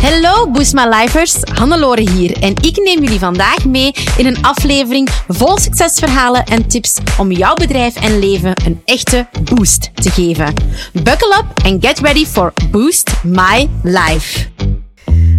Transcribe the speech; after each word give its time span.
Hallo 0.00 0.50
Boost 0.50 0.74
My 0.74 0.86
Lifers, 0.88 1.36
Hannelore 1.54 2.10
hier 2.10 2.42
en 2.42 2.54
ik 2.60 2.76
neem 2.76 3.02
jullie 3.02 3.18
vandaag 3.18 3.64
mee 3.64 3.92
in 4.16 4.26
een 4.26 4.44
aflevering 4.44 5.08
vol 5.28 5.58
succesverhalen 5.58 6.44
en 6.44 6.68
tips 6.68 6.98
om 7.18 7.32
jouw 7.32 7.54
bedrijf 7.54 7.96
en 7.96 8.18
leven 8.18 8.52
een 8.64 8.82
echte 8.84 9.26
boost 9.54 9.90
te 9.94 10.10
geven. 10.10 10.54
Buckle 10.92 11.36
up 11.38 11.64
and 11.66 11.86
get 11.86 11.98
ready 11.98 12.26
for 12.26 12.52
Boost 12.70 13.12
My 13.24 13.68
Life. 13.82 14.48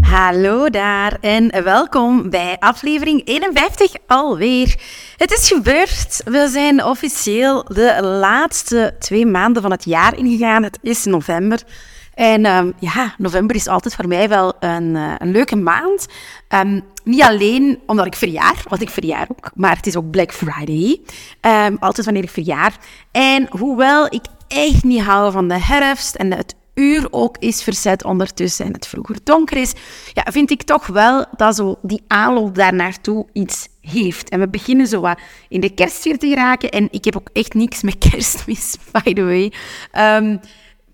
Hallo 0.02 0.70
daar 0.70 1.18
en 1.22 1.64
welkom 1.64 2.30
bij 2.30 2.58
aflevering 2.60 3.22
51 3.26 3.92
alweer. 4.08 4.76
Het 5.18 5.32
is 5.32 5.48
gebeurd. 5.48 6.22
We 6.26 6.48
zijn 6.52 6.84
officieel 6.84 7.64
de 7.64 8.00
laatste 8.04 8.96
twee 9.00 9.26
maanden 9.26 9.62
van 9.62 9.72
het 9.72 9.86
jaar 9.86 10.18
ingegaan. 10.18 10.64
Het 10.64 10.80
is 10.82 11.06
november. 11.06 11.60
En 12.14 12.46
um, 12.46 12.74
ja, 12.80 13.16
november 13.18 13.56
is 13.56 13.68
altijd 13.68 13.96
voor 13.96 14.08
mij 14.08 14.30
wel 14.30 14.54
een, 14.60 14.96
uh, 14.96 15.14
een 15.18 15.32
leuke 15.32 15.56
maand. 15.56 16.08
Um, 16.50 16.84
niet 17.04 17.22
alleen 17.22 17.80
omdat 17.86 18.06
ik 18.06 18.16
verjaar, 18.16 18.64
want 18.68 18.82
ik 18.82 18.90
verjaar 18.90 19.28
ook, 19.32 19.52
maar 19.56 19.76
het 19.76 19.88
is 19.88 19.96
ook 19.96 20.10
Black 20.10 20.34
Friday. 20.34 21.00
Um, 21.42 21.78
altijd 21.80 22.06
wanneer 22.06 22.24
ik 22.24 22.30
verjaar. 22.30 22.78
En 23.12 23.48
hoewel 23.50 24.06
ik 24.06 24.26
echt 24.48 24.84
niet 24.84 25.02
hou 25.02 25.32
van 25.32 25.48
de 25.48 25.60
herfst 25.60 26.16
en 26.16 26.34
het 26.34 26.56
uur 26.74 27.08
ook 27.12 27.38
is 27.38 27.64
verzet 27.64 28.04
ondertussen 28.04 28.66
en 28.66 28.74
het 28.74 28.88
vroeger 28.88 29.18
donker 29.24 29.58
is, 29.58 29.74
ja, 30.14 30.32
vind 30.32 30.52
ik 30.52 30.64
toch 30.64 30.88
wel 30.88 31.26
dat 31.36 31.56
zo 31.56 31.80
die 31.82 32.04
aanloop 32.08 32.56
daar 32.56 32.74
naartoe 32.74 33.28
iets 33.34 33.68
heeft. 33.82 34.30
En 34.30 34.40
we 34.40 34.50
beginnen 34.50 34.88
zo 34.88 35.02
wat 35.02 35.20
in 35.50 35.62
de 35.62 35.74
kerstfeer 35.74 36.18
te 36.18 36.28
geraken. 36.28 36.70
En 36.70 36.88
ik 36.92 37.06
heb 37.06 37.16
ook 37.16 37.30
echt 37.34 37.54
niks 37.54 37.82
met 37.82 37.98
kerstmis, 38.10 38.78
by 38.92 39.14
the 39.14 39.24
way. 39.24 39.54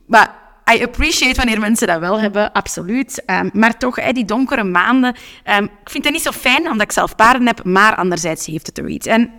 Maar 0.05 0.46
I 0.73 0.83
appreciate 0.83 1.35
wanneer 1.35 1.59
mensen 1.59 1.87
dat 1.87 1.99
wel 1.99 2.19
hebben, 2.19 2.51
absoluut. 2.51 3.23
Um, 3.25 3.49
maar 3.53 3.77
toch, 3.77 4.11
die 4.11 4.25
donkere 4.25 4.63
maanden, 4.63 5.15
um, 5.57 5.63
ik 5.63 5.89
vind 5.89 6.03
het 6.03 6.13
niet 6.13 6.21
zo 6.21 6.31
fijn 6.31 6.67
omdat 6.67 6.81
ik 6.81 6.91
zelf 6.91 7.15
paarden 7.15 7.47
heb, 7.47 7.63
maar 7.63 7.95
anderzijds 7.95 8.45
heeft 8.45 8.67
het 8.67 8.77
er 8.77 8.87
iets. 8.87 9.07
En 9.07 9.31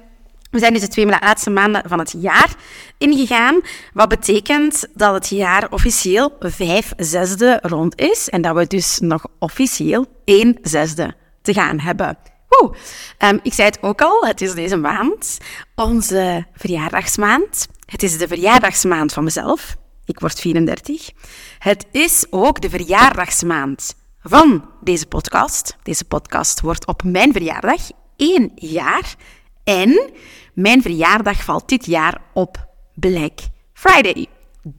we 0.51 0.59
zijn 0.59 0.73
dus 0.73 0.83
de 0.83 0.89
twee 0.89 1.07
laatste 1.07 1.51
maanden 1.51 1.83
van 1.87 1.99
het 1.99 2.15
jaar 2.19 2.55
ingegaan, 2.99 3.61
wat 3.93 4.09
betekent 4.09 4.87
dat 4.95 5.15
het 5.15 5.29
jaar 5.29 5.67
officieel 5.71 6.37
vijf 6.41 6.93
zesde 6.97 7.59
rond 7.63 8.01
is 8.01 8.29
en 8.29 8.43
dat 8.43 8.57
we 8.57 8.67
dus 8.67 8.99
nog 8.99 9.27
officieel 9.39 10.07
één 10.25 10.59
zesde 10.63 11.15
te 11.43 11.53
gaan 11.53 11.81
hebben. 11.81 12.19
Woe. 12.49 12.75
Um, 13.19 13.41
ik 13.43 13.53
zei 13.53 13.69
het 13.69 13.83
ook 13.83 14.03
al, 14.03 14.27
het 14.27 14.41
is 14.41 14.55
deze 14.55 14.77
maand 14.77 15.39
onze 15.75 16.47
verjaardagsmaand. 16.55 17.69
Het 17.87 18.03
is 18.03 18.19
de 18.19 18.29
verjaardagsmaand 18.29 19.13
van 19.13 19.25
mezelf. 19.25 19.77
Ik 20.09 20.21
word 20.21 20.41
34. 20.41 21.11
Het 21.59 21.87
is 21.91 22.27
ook 22.31 22.61
de 22.61 22.71
verjaardagsmaand 22.71 23.95
van 24.21 24.65
deze 24.81 25.07
podcast. 25.07 25.77
Deze 25.83 26.05
podcast 26.05 26.61
wordt 26.61 26.87
op 26.87 27.03
mijn 27.03 27.33
verjaardag 27.33 27.91
één 28.17 28.53
jaar. 28.55 29.15
En 29.65 30.11
mijn 30.55 30.83
verjaardag 30.83 31.45
valt 31.45 31.69
dit 31.69 31.87
jaar 31.87 32.21
op 32.35 32.69
Black 32.95 33.39
Friday. 33.73 34.27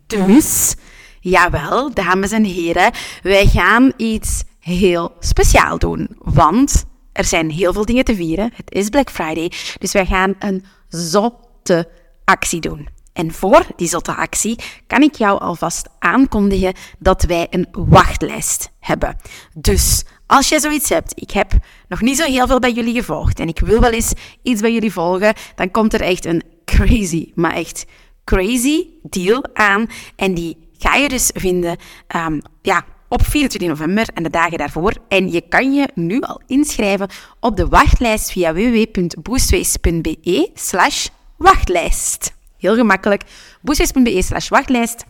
Dus, 0.08 0.76
jawel, 1.20 1.94
dames 1.94 2.32
en 2.32 2.44
heren, 2.44 2.92
wij 3.22 3.46
gaan 3.46 3.92
iets 3.98 4.44
heel 4.60 5.16
speciaal 5.20 5.78
doen. 5.78 6.10
Want 6.18 6.86
er 7.12 7.26
zijn 7.26 7.50
heel 7.52 7.74
veel 7.74 7.86
dingen 7.86 8.04
te 8.04 8.16
vieren. 8.16 8.52
Het 8.56 8.72
is 8.72 8.90
Black 8.90 9.10
Friday. 9.10 9.52
Dus 9.80 9.92
wij 9.92 10.06
gaan 10.06 10.36
een 10.40 10.66
zotte 10.88 11.90
actie 12.26 12.60
doen. 12.60 12.98
En 13.14 13.34
voor 13.34 13.66
die 13.76 13.88
zotte 13.88 14.16
actie 14.16 14.60
kan 14.88 15.02
ik 15.02 15.16
jou 15.16 15.40
alvast 15.40 15.88
aankondigen 16.00 16.74
dat 17.00 17.24
wij 17.24 17.48
een 17.50 17.68
wachtlijst 17.72 18.70
hebben. 18.80 19.18
Dus 19.54 20.04
als 20.28 20.50
jij 20.50 20.60
zoiets 20.60 20.90
hebt, 20.90 21.12
ik 21.16 21.32
heb 21.32 21.52
nog 21.88 22.02
niet 22.02 22.18
zo 22.18 22.24
heel 22.24 22.48
veel 22.48 22.60
bij 22.60 22.72
jullie 22.72 22.94
gevolgd 22.94 23.40
en 23.40 23.48
ik 23.48 23.60
wil 23.60 23.80
wel 23.80 23.92
eens 23.92 24.14
iets 24.42 24.62
bij 24.62 24.74
jullie 24.74 24.92
volgen, 24.92 25.34
dan 25.56 25.72
komt 25.72 25.94
er 25.94 26.02
echt 26.02 26.26
een 26.26 26.44
crazy, 26.66 27.32
maar 27.36 27.54
echt 27.54 27.86
crazy 28.24 28.88
deal 29.04 29.46
aan. 29.54 29.88
En 30.16 30.34
die 30.34 30.58
ga 30.78 30.96
je 30.96 31.10
dus 31.10 31.32
vinden 31.34 31.78
um, 32.16 32.42
ja, 32.62 32.86
op 33.08 33.26
24 33.26 33.70
november 33.70 34.08
en 34.14 34.24
de 34.24 34.30
dagen 34.30 34.58
daarvoor. 34.58 34.94
En 35.08 35.32
je 35.32 35.42
kan 35.42 35.74
je 35.74 35.90
nu 35.94 36.22
al 36.22 36.42
inschrijven 36.48 37.10
op 37.40 37.58
de 37.58 37.68
wachtlijst 37.68 38.32
via 38.32 38.54
www.boostways.be 38.54 40.50
slash 40.54 41.08
wachtlijst. 41.38 42.38
Heel 42.60 42.76
gemakkelijk. 42.76 43.24
boostways.be 43.62 44.22
slash 44.22 44.50
wachtlijst. 44.50 45.04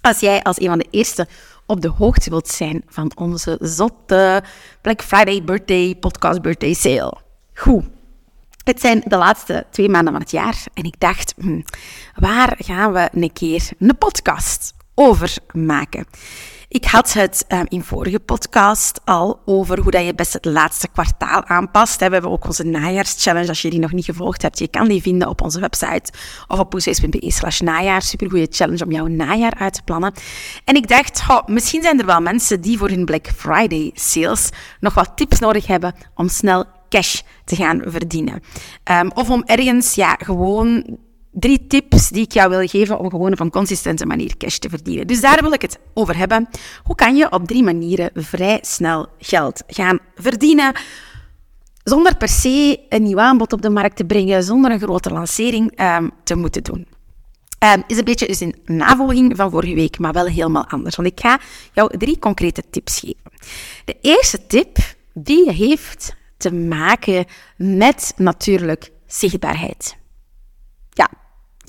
Als 0.00 0.20
jij 0.20 0.42
als 0.42 0.60
een 0.60 0.68
van 0.68 0.78
de 0.78 0.86
eerste 0.90 1.26
op 1.66 1.80
de 1.80 1.88
hoogte 1.88 2.30
wilt 2.30 2.48
zijn 2.48 2.82
van 2.88 3.12
onze 3.14 3.58
zotte 3.60 4.42
Black 4.80 5.02
Friday 5.02 5.44
birthday 5.44 5.94
podcast 5.94 6.42
birthday 6.42 6.72
sale. 6.72 7.16
Goed. 7.54 7.84
Het 8.64 8.80
zijn 8.80 9.02
de 9.04 9.16
laatste 9.16 9.66
twee 9.70 9.88
maanden 9.88 10.12
van 10.12 10.22
het 10.22 10.30
jaar 10.30 10.64
en 10.74 10.84
ik 10.84 11.00
dacht, 11.00 11.34
hm, 11.40 11.60
waar 12.14 12.54
gaan 12.58 12.92
we 12.92 13.08
een 13.12 13.32
keer 13.32 13.68
een 13.78 13.98
podcast 13.98 14.74
over 14.94 15.36
maken? 15.52 16.06
Ik 16.70 16.84
had 16.84 17.12
het 17.12 17.44
um, 17.48 17.64
in 17.68 17.82
vorige 17.82 18.20
podcast 18.20 19.00
al 19.04 19.40
over 19.44 19.80
hoe 19.80 19.90
dat 19.90 20.04
je 20.04 20.14
best 20.14 20.32
het 20.32 20.44
laatste 20.44 20.88
kwartaal 20.88 21.44
aanpast. 21.44 21.96
We 21.96 22.02
hebben 22.02 22.30
ook 22.30 22.44
onze 22.44 22.64
najaarschallenge. 22.64 23.48
Als 23.48 23.62
je 23.62 23.70
die 23.70 23.78
nog 23.78 23.92
niet 23.92 24.04
gevolgd 24.04 24.42
hebt, 24.42 24.58
je 24.58 24.68
kan 24.68 24.88
die 24.88 25.02
vinden 25.02 25.28
op 25.28 25.42
onze 25.42 25.60
website 25.60 26.12
of 26.48 26.58
op 26.58 26.70
poeswees.be 26.70 27.30
slash 27.30 27.60
najaar. 27.60 28.02
Supergoeie 28.02 28.46
challenge 28.50 28.84
om 28.84 28.92
jouw 28.92 29.06
najaar 29.06 29.54
uit 29.58 29.74
te 29.74 29.82
plannen. 29.82 30.12
En 30.64 30.74
ik 30.74 30.88
dacht, 30.88 31.22
misschien 31.46 31.82
zijn 31.82 32.00
er 32.00 32.06
wel 32.06 32.20
mensen 32.20 32.60
die 32.60 32.78
voor 32.78 32.88
hun 32.88 33.04
Black 33.04 33.26
Friday 33.36 33.90
sales 33.94 34.48
nog 34.80 34.94
wat 34.94 35.12
tips 35.16 35.38
nodig 35.38 35.66
hebben 35.66 35.94
om 36.14 36.28
snel 36.28 36.64
cash 36.88 37.20
te 37.44 37.56
gaan 37.56 37.82
verdienen. 37.86 38.42
Um, 38.84 39.10
of 39.14 39.30
om 39.30 39.42
ergens 39.46 39.94
ja, 39.94 40.16
gewoon 40.24 40.98
drie 41.30 41.66
tips 41.66 42.08
die 42.08 42.24
ik 42.24 42.32
jou 42.32 42.50
wil 42.50 42.66
geven 42.66 42.98
om 42.98 43.10
gewoon 43.10 43.32
op 43.32 43.40
een 43.40 43.50
consistente 43.50 44.06
manier 44.06 44.36
cash 44.36 44.56
te 44.56 44.68
verdienen. 44.68 45.06
Dus 45.06 45.20
daar 45.20 45.42
wil 45.42 45.52
ik 45.52 45.62
het 45.62 45.78
over 45.94 46.16
hebben. 46.16 46.48
Hoe 46.82 46.94
kan 46.94 47.16
je 47.16 47.32
op 47.32 47.46
drie 47.46 47.62
manieren 47.62 48.10
vrij 48.14 48.58
snel 48.62 49.06
geld 49.18 49.62
gaan 49.66 49.98
verdienen? 50.14 50.72
Zonder 51.84 52.16
per 52.16 52.28
se 52.28 52.80
een 52.88 53.02
nieuw 53.02 53.18
aanbod 53.18 53.52
op 53.52 53.62
de 53.62 53.70
markt 53.70 53.96
te 53.96 54.04
brengen, 54.04 54.42
zonder 54.42 54.70
een 54.70 54.80
grote 54.80 55.10
lancering 55.10 55.80
um, 55.80 56.10
te 56.24 56.34
moeten 56.34 56.62
doen. 56.62 56.86
Um, 57.74 57.82
is 57.86 57.98
een 57.98 58.04
beetje 58.04 58.26
is 58.26 58.40
een 58.40 58.54
navolging 58.64 59.36
van 59.36 59.50
vorige 59.50 59.74
week, 59.74 59.98
maar 59.98 60.12
wel 60.12 60.26
helemaal 60.26 60.66
anders. 60.66 60.96
Want 60.96 61.08
ik 61.08 61.20
ga 61.20 61.40
jou 61.72 61.98
drie 61.98 62.18
concrete 62.18 62.62
tips 62.70 62.98
geven. 63.00 63.30
De 63.84 63.96
eerste 64.00 64.46
tip, 64.46 64.78
die 65.12 65.52
heeft 65.52 66.16
te 66.36 66.52
maken 66.52 67.24
met 67.56 68.12
natuurlijk 68.16 68.90
zichtbaarheid. 69.06 69.97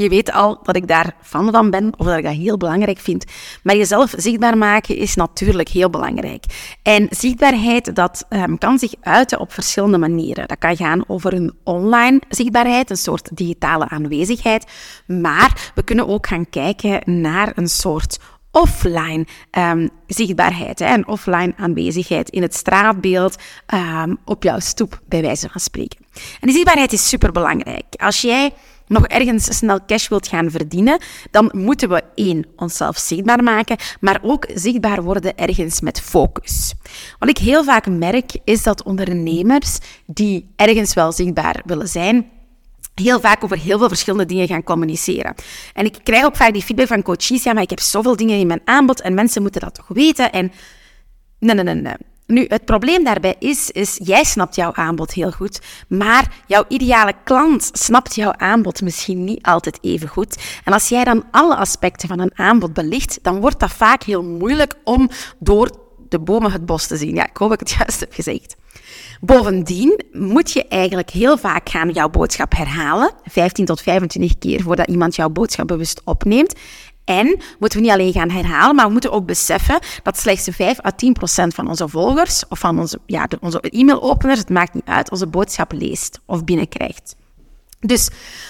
Je 0.01 0.09
weet 0.09 0.31
al 0.31 0.59
dat 0.63 0.75
ik 0.75 0.87
daar 0.87 1.15
fan 1.21 1.51
van 1.51 1.69
ben, 1.69 1.91
of 1.97 2.05
dat 2.05 2.17
ik 2.17 2.23
dat 2.23 2.33
heel 2.33 2.57
belangrijk 2.57 2.99
vind. 2.99 3.25
Maar 3.63 3.75
jezelf 3.75 4.13
zichtbaar 4.17 4.57
maken 4.57 4.95
is 4.95 5.15
natuurlijk 5.15 5.69
heel 5.69 5.89
belangrijk. 5.89 6.43
En 6.83 7.07
zichtbaarheid, 7.09 7.95
dat 7.95 8.25
um, 8.29 8.57
kan 8.57 8.79
zich 8.79 8.93
uiten 9.01 9.39
op 9.39 9.53
verschillende 9.53 9.97
manieren. 9.97 10.47
Dat 10.47 10.57
kan 10.57 10.75
gaan 10.75 11.03
over 11.07 11.33
een 11.33 11.53
online 11.63 12.21
zichtbaarheid, 12.29 12.89
een 12.89 12.97
soort 12.97 13.37
digitale 13.37 13.89
aanwezigheid. 13.89 14.65
Maar 15.07 15.71
we 15.75 15.83
kunnen 15.83 16.07
ook 16.07 16.27
gaan 16.27 16.49
kijken 16.49 17.21
naar 17.21 17.51
een 17.55 17.69
soort 17.69 18.19
offline 18.51 19.25
um, 19.57 19.89
zichtbaarheid 20.07 20.79
hè, 20.79 20.85
en 20.85 21.07
offline 21.07 21.53
aanwezigheid 21.57 22.29
in 22.29 22.41
het 22.41 22.55
straatbeeld 22.55 23.35
um, 23.73 24.17
op 24.25 24.43
jouw 24.43 24.59
stoep, 24.59 25.01
bij 25.07 25.21
wijze 25.21 25.49
van 25.49 25.61
spreken. 25.61 25.99
En 26.13 26.47
die 26.47 26.51
zichtbaarheid 26.51 26.93
is 26.93 27.09
super 27.09 27.31
belangrijk. 27.31 27.85
Als 27.97 28.21
jij 28.21 28.53
nog 28.89 29.07
ergens 29.07 29.57
snel 29.57 29.79
cash 29.85 30.07
wilt 30.07 30.27
gaan 30.27 30.51
verdienen, 30.51 30.99
dan 31.31 31.51
moeten 31.53 31.89
we 31.89 32.03
één, 32.15 32.45
onszelf 32.55 32.97
zichtbaar 32.97 33.43
maken, 33.43 33.77
maar 33.99 34.19
ook 34.21 34.47
zichtbaar 34.53 35.03
worden 35.03 35.37
ergens 35.37 35.81
met 35.81 36.01
focus. 36.01 36.73
Wat 37.19 37.29
ik 37.29 37.37
heel 37.37 37.63
vaak 37.63 37.87
merk, 37.87 38.31
is 38.43 38.63
dat 38.63 38.83
ondernemers 38.83 39.77
die 40.05 40.53
ergens 40.55 40.93
wel 40.93 41.11
zichtbaar 41.11 41.61
willen 41.65 41.87
zijn, 41.87 42.27
heel 42.95 43.19
vaak 43.19 43.43
over 43.43 43.57
heel 43.57 43.77
veel 43.77 43.87
verschillende 43.87 44.25
dingen 44.25 44.47
gaan 44.47 44.63
communiceren. 44.63 45.35
En 45.73 45.85
ik 45.85 45.97
krijg 46.03 46.25
ook 46.25 46.35
vaak 46.35 46.53
die 46.53 46.63
feedback 46.63 46.87
van 46.87 47.01
coaches, 47.01 47.43
ja, 47.43 47.53
maar 47.53 47.63
ik 47.63 47.69
heb 47.69 47.79
zoveel 47.79 48.15
dingen 48.15 48.39
in 48.39 48.47
mijn 48.47 48.61
aanbod 48.65 49.01
en 49.01 49.13
mensen 49.13 49.41
moeten 49.41 49.61
dat 49.61 49.75
toch 49.75 49.87
weten. 49.87 50.31
En 50.31 50.51
nee, 51.39 51.55
nee, 51.55 51.63
nee, 51.63 51.75
nee. 51.75 51.95
Nu, 52.29 52.45
het 52.47 52.65
probleem 52.65 53.03
daarbij 53.03 53.35
is, 53.39 53.71
is, 53.71 53.99
jij 54.03 54.23
snapt 54.23 54.55
jouw 54.55 54.73
aanbod 54.73 55.13
heel 55.13 55.31
goed, 55.31 55.61
maar 55.87 56.31
jouw 56.47 56.63
ideale 56.67 57.13
klant 57.23 57.69
snapt 57.73 58.15
jouw 58.15 58.33
aanbod 58.33 58.81
misschien 58.81 59.23
niet 59.23 59.43
altijd 59.43 59.77
even 59.81 60.07
goed. 60.07 60.37
En 60.63 60.73
als 60.73 60.89
jij 60.89 61.03
dan 61.03 61.23
alle 61.31 61.55
aspecten 61.55 62.07
van 62.07 62.19
een 62.19 62.31
aanbod 62.35 62.73
belicht, 62.73 63.19
dan 63.21 63.39
wordt 63.39 63.59
dat 63.59 63.71
vaak 63.71 64.03
heel 64.03 64.23
moeilijk 64.23 64.73
om 64.83 65.09
door 65.39 65.69
de 66.09 66.19
bomen 66.19 66.51
het 66.51 66.65
bos 66.65 66.87
te 66.87 66.97
zien. 66.97 67.15
Ja, 67.15 67.29
ik 67.29 67.37
hoop 67.37 67.49
dat 67.49 67.61
ik 67.61 67.67
het 67.67 67.77
juist 67.79 67.99
heb 67.99 68.13
gezegd. 68.13 68.55
Bovendien 69.21 70.03
moet 70.11 70.51
je 70.51 70.67
eigenlijk 70.67 71.09
heel 71.09 71.37
vaak 71.37 71.69
gaan 71.69 71.89
jouw 71.89 72.09
boodschap 72.09 72.55
herhalen, 72.55 73.11
15 73.23 73.65
tot 73.65 73.81
25 73.81 74.37
keer 74.37 74.61
voordat 74.61 74.87
iemand 74.87 75.15
jouw 75.15 75.29
boodschap 75.29 75.67
bewust 75.67 76.01
opneemt. 76.03 76.55
En 77.09 77.39
moeten 77.59 77.79
we 77.79 77.85
niet 77.85 77.93
alleen 77.93 78.13
gaan 78.13 78.29
herhalen, 78.29 78.75
maar 78.75 78.85
we 78.85 78.91
moeten 78.91 79.11
ook 79.11 79.25
beseffen 79.25 79.79
dat 80.03 80.17
slechts 80.17 80.47
5 80.51 80.85
à 80.85 80.91
10 80.91 81.13
procent 81.13 81.53
van 81.53 81.67
onze 81.67 81.87
volgers 81.87 82.43
of 82.49 82.59
van 82.59 82.79
onze, 82.79 82.99
ja, 83.05 83.27
onze 83.39 83.59
e-mailopeners, 83.61 84.39
het 84.39 84.49
maakt 84.49 84.73
niet 84.73 84.85
uit, 84.85 85.11
onze 85.11 85.27
boodschap 85.27 85.71
leest 85.71 86.19
of 86.25 86.43
binnenkrijgt. 86.43 87.15
Dus 87.79 88.09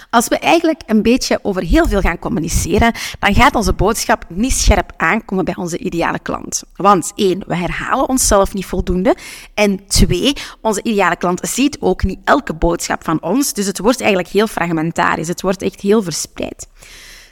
als 0.09 0.27
we 0.27 0.37
eigenlijk 0.39 0.81
een 0.85 1.01
beetje 1.01 1.39
over 1.41 1.61
heel 1.61 1.87
veel 1.87 2.01
gaan 2.01 2.19
communiceren, 2.19 2.93
dan 3.19 3.33
gaat 3.35 3.55
onze 3.55 3.73
boodschap 3.73 4.25
niet 4.27 4.53
scherp 4.53 4.93
aankomen 4.97 5.45
bij 5.45 5.55
onze 5.55 5.77
ideale 5.77 6.19
klant. 6.19 6.63
Want 6.75 7.11
één, 7.15 7.43
we 7.47 7.55
herhalen 7.55 8.09
onszelf 8.09 8.53
niet 8.53 8.65
voldoende. 8.65 9.15
En 9.53 9.87
twee, 9.87 10.33
onze 10.61 10.83
ideale 10.83 11.15
klant 11.17 11.39
ziet 11.49 11.77
ook 11.79 12.03
niet 12.03 12.19
elke 12.23 12.53
boodschap 12.53 13.03
van 13.03 13.21
ons. 13.21 13.53
Dus 13.53 13.65
het 13.65 13.79
wordt 13.79 13.99
eigenlijk 13.99 14.31
heel 14.31 14.47
fragmentarisch. 14.47 15.27
Het 15.27 15.41
wordt 15.41 15.61
echt 15.61 15.81
heel 15.81 16.03
verspreid. 16.03 16.67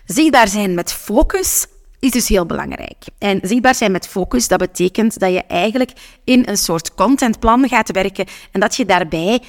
Zichtbaar 0.08 0.48
zijn 0.48 0.74
met 0.74 0.94
focus 0.94 1.66
is 2.00 2.12
dus 2.12 2.28
heel 2.28 2.46
belangrijk. 2.46 3.04
En 3.18 3.40
zichtbaar 3.42 3.76
zijn 3.76 3.92
met 3.92 4.08
focus, 4.08 4.48
dat 4.48 4.60
betekent 4.60 5.20
dat 5.20 5.32
je 5.32 5.44
eigenlijk 5.44 5.92
in 6.24 6.44
een 6.46 6.58
soort 6.58 6.94
contentplan 6.94 7.68
gaat 7.68 7.92
werken 7.92 8.26
en 8.52 8.60
dat 8.60 8.76
je 8.76 8.86
daarbij 8.86 9.42
70% 9.42 9.44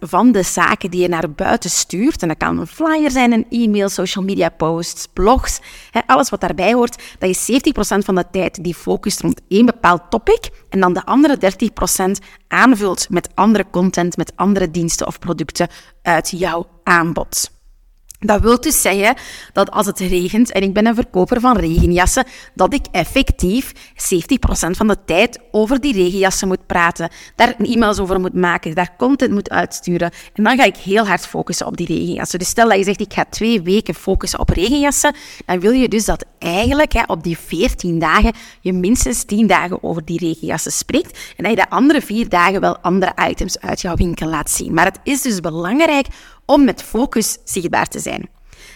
van 0.00 0.32
de 0.32 0.42
zaken 0.42 0.90
die 0.90 1.00
je 1.00 1.08
naar 1.08 1.30
buiten 1.30 1.70
stuurt, 1.70 2.22
en 2.22 2.28
dat 2.28 2.36
kan 2.36 2.58
een 2.58 2.66
flyer 2.66 3.10
zijn, 3.10 3.32
een 3.32 3.46
e-mail, 3.50 3.88
social 3.88 4.24
media 4.24 4.48
posts, 4.48 5.06
blogs, 5.12 5.60
hè, 5.90 6.00
alles 6.06 6.30
wat 6.30 6.40
daarbij 6.40 6.72
hoort, 6.72 7.02
dat 7.18 7.46
je 7.46 7.60
70% 7.62 8.04
van 8.04 8.14
de 8.14 8.24
tijd 8.30 8.64
die 8.64 8.74
focust 8.74 9.20
rond 9.20 9.40
één 9.48 9.66
bepaald 9.66 10.02
topic 10.10 10.50
en 10.68 10.80
dan 10.80 10.92
de 10.92 11.04
andere 11.04 11.38
30% 11.38 12.24
aanvult 12.48 13.10
met 13.10 13.28
andere 13.34 13.64
content, 13.70 14.16
met 14.16 14.32
andere 14.36 14.70
diensten 14.70 15.06
of 15.06 15.18
producten 15.18 15.68
uit 16.02 16.30
jouw 16.30 16.66
aanbod. 16.82 17.52
Dat 18.24 18.40
wil 18.40 18.60
dus 18.60 18.82
zeggen 18.82 19.14
dat 19.52 19.70
als 19.70 19.86
het 19.86 19.98
regent 19.98 20.52
en 20.52 20.62
ik 20.62 20.72
ben 20.72 20.86
een 20.86 20.94
verkoper 20.94 21.40
van 21.40 21.56
regenjassen, 21.56 22.24
dat 22.54 22.74
ik 22.74 22.86
effectief 22.90 23.72
70% 23.72 23.76
van 24.70 24.88
de 24.88 24.96
tijd 25.04 25.38
over 25.50 25.80
die 25.80 25.92
regenjassen 25.92 26.48
moet 26.48 26.66
praten, 26.66 27.10
daar 27.36 27.54
e-mails 27.58 27.98
over 27.98 28.20
moet 28.20 28.34
maken, 28.34 28.74
daar 28.74 28.94
content 28.98 29.32
moet 29.32 29.50
uitsturen. 29.50 30.10
En 30.34 30.44
dan 30.44 30.56
ga 30.56 30.64
ik 30.64 30.76
heel 30.76 31.06
hard 31.06 31.26
focussen 31.26 31.66
op 31.66 31.76
die 31.76 31.86
regenjassen. 31.86 32.38
Dus 32.38 32.48
stel 32.48 32.68
dat 32.68 32.78
je 32.78 32.84
zegt, 32.84 33.00
ik 33.00 33.12
ga 33.12 33.24
twee 33.30 33.62
weken 33.62 33.94
focussen 33.94 34.38
op 34.38 34.48
regenjassen, 34.48 35.14
dan 35.46 35.60
wil 35.60 35.72
je 35.72 35.88
dus 35.88 36.04
dat 36.04 36.24
eigenlijk 36.38 36.92
hè, 36.92 37.02
op 37.06 37.22
die 37.22 37.38
14 37.38 37.98
dagen 37.98 38.32
je 38.60 38.72
minstens 38.72 39.24
10 39.24 39.46
dagen 39.46 39.82
over 39.82 40.04
die 40.04 40.18
regenjassen 40.18 40.72
spreekt 40.72 41.18
en 41.36 41.44
dat 41.44 41.52
je 41.52 41.58
de 41.58 41.70
andere 41.70 42.00
vier 42.00 42.28
dagen 42.28 42.60
wel 42.60 42.78
andere 42.78 43.12
items 43.28 43.60
uit 43.60 43.80
jouw 43.80 43.96
winkel 43.96 44.28
laat 44.28 44.50
zien. 44.50 44.74
Maar 44.74 44.84
het 44.84 44.98
is 45.02 45.22
dus 45.22 45.40
belangrijk 45.40 46.06
om 46.46 46.64
met 46.64 46.82
focus 46.82 47.38
zichtbaar 47.44 47.88
te 47.88 47.98
zijn. 47.98 48.28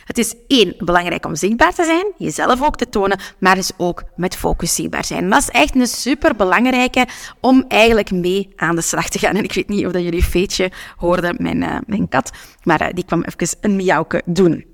Het 0.04 0.18
is 0.18 0.34
één, 0.46 0.74
belangrijk 0.78 1.26
om 1.26 1.34
zichtbaar 1.34 1.74
te 1.74 1.84
zijn, 1.84 2.12
jezelf 2.16 2.62
ook 2.62 2.76
te 2.76 2.88
tonen, 2.88 3.20
maar 3.38 3.54
dus 3.54 3.70
ook 3.76 4.02
met 4.16 4.36
focus 4.36 4.74
zichtbaar 4.74 5.04
zijn. 5.04 5.30
Dat 5.30 5.40
is 5.40 5.48
echt 5.48 5.74
een 5.74 5.86
super 5.86 6.36
belangrijke 6.36 7.06
om 7.40 7.64
eigenlijk 7.68 8.10
mee 8.10 8.52
aan 8.56 8.76
de 8.76 8.82
slag 8.82 9.08
te 9.08 9.18
gaan. 9.18 9.36
En 9.36 9.44
ik 9.44 9.52
weet 9.52 9.68
niet 9.68 9.86
of 9.86 9.92
dat 9.92 10.02
jullie 10.02 10.22
Feetje 10.22 10.70
hoorden, 10.96 11.36
mijn, 11.38 11.62
uh, 11.62 11.76
mijn 11.86 12.08
kat, 12.08 12.32
maar 12.62 12.82
uh, 12.82 12.88
die 12.92 13.04
kwam 13.04 13.22
even 13.22 13.56
een 13.60 13.76
miauwke 13.76 14.22
doen. 14.24 14.64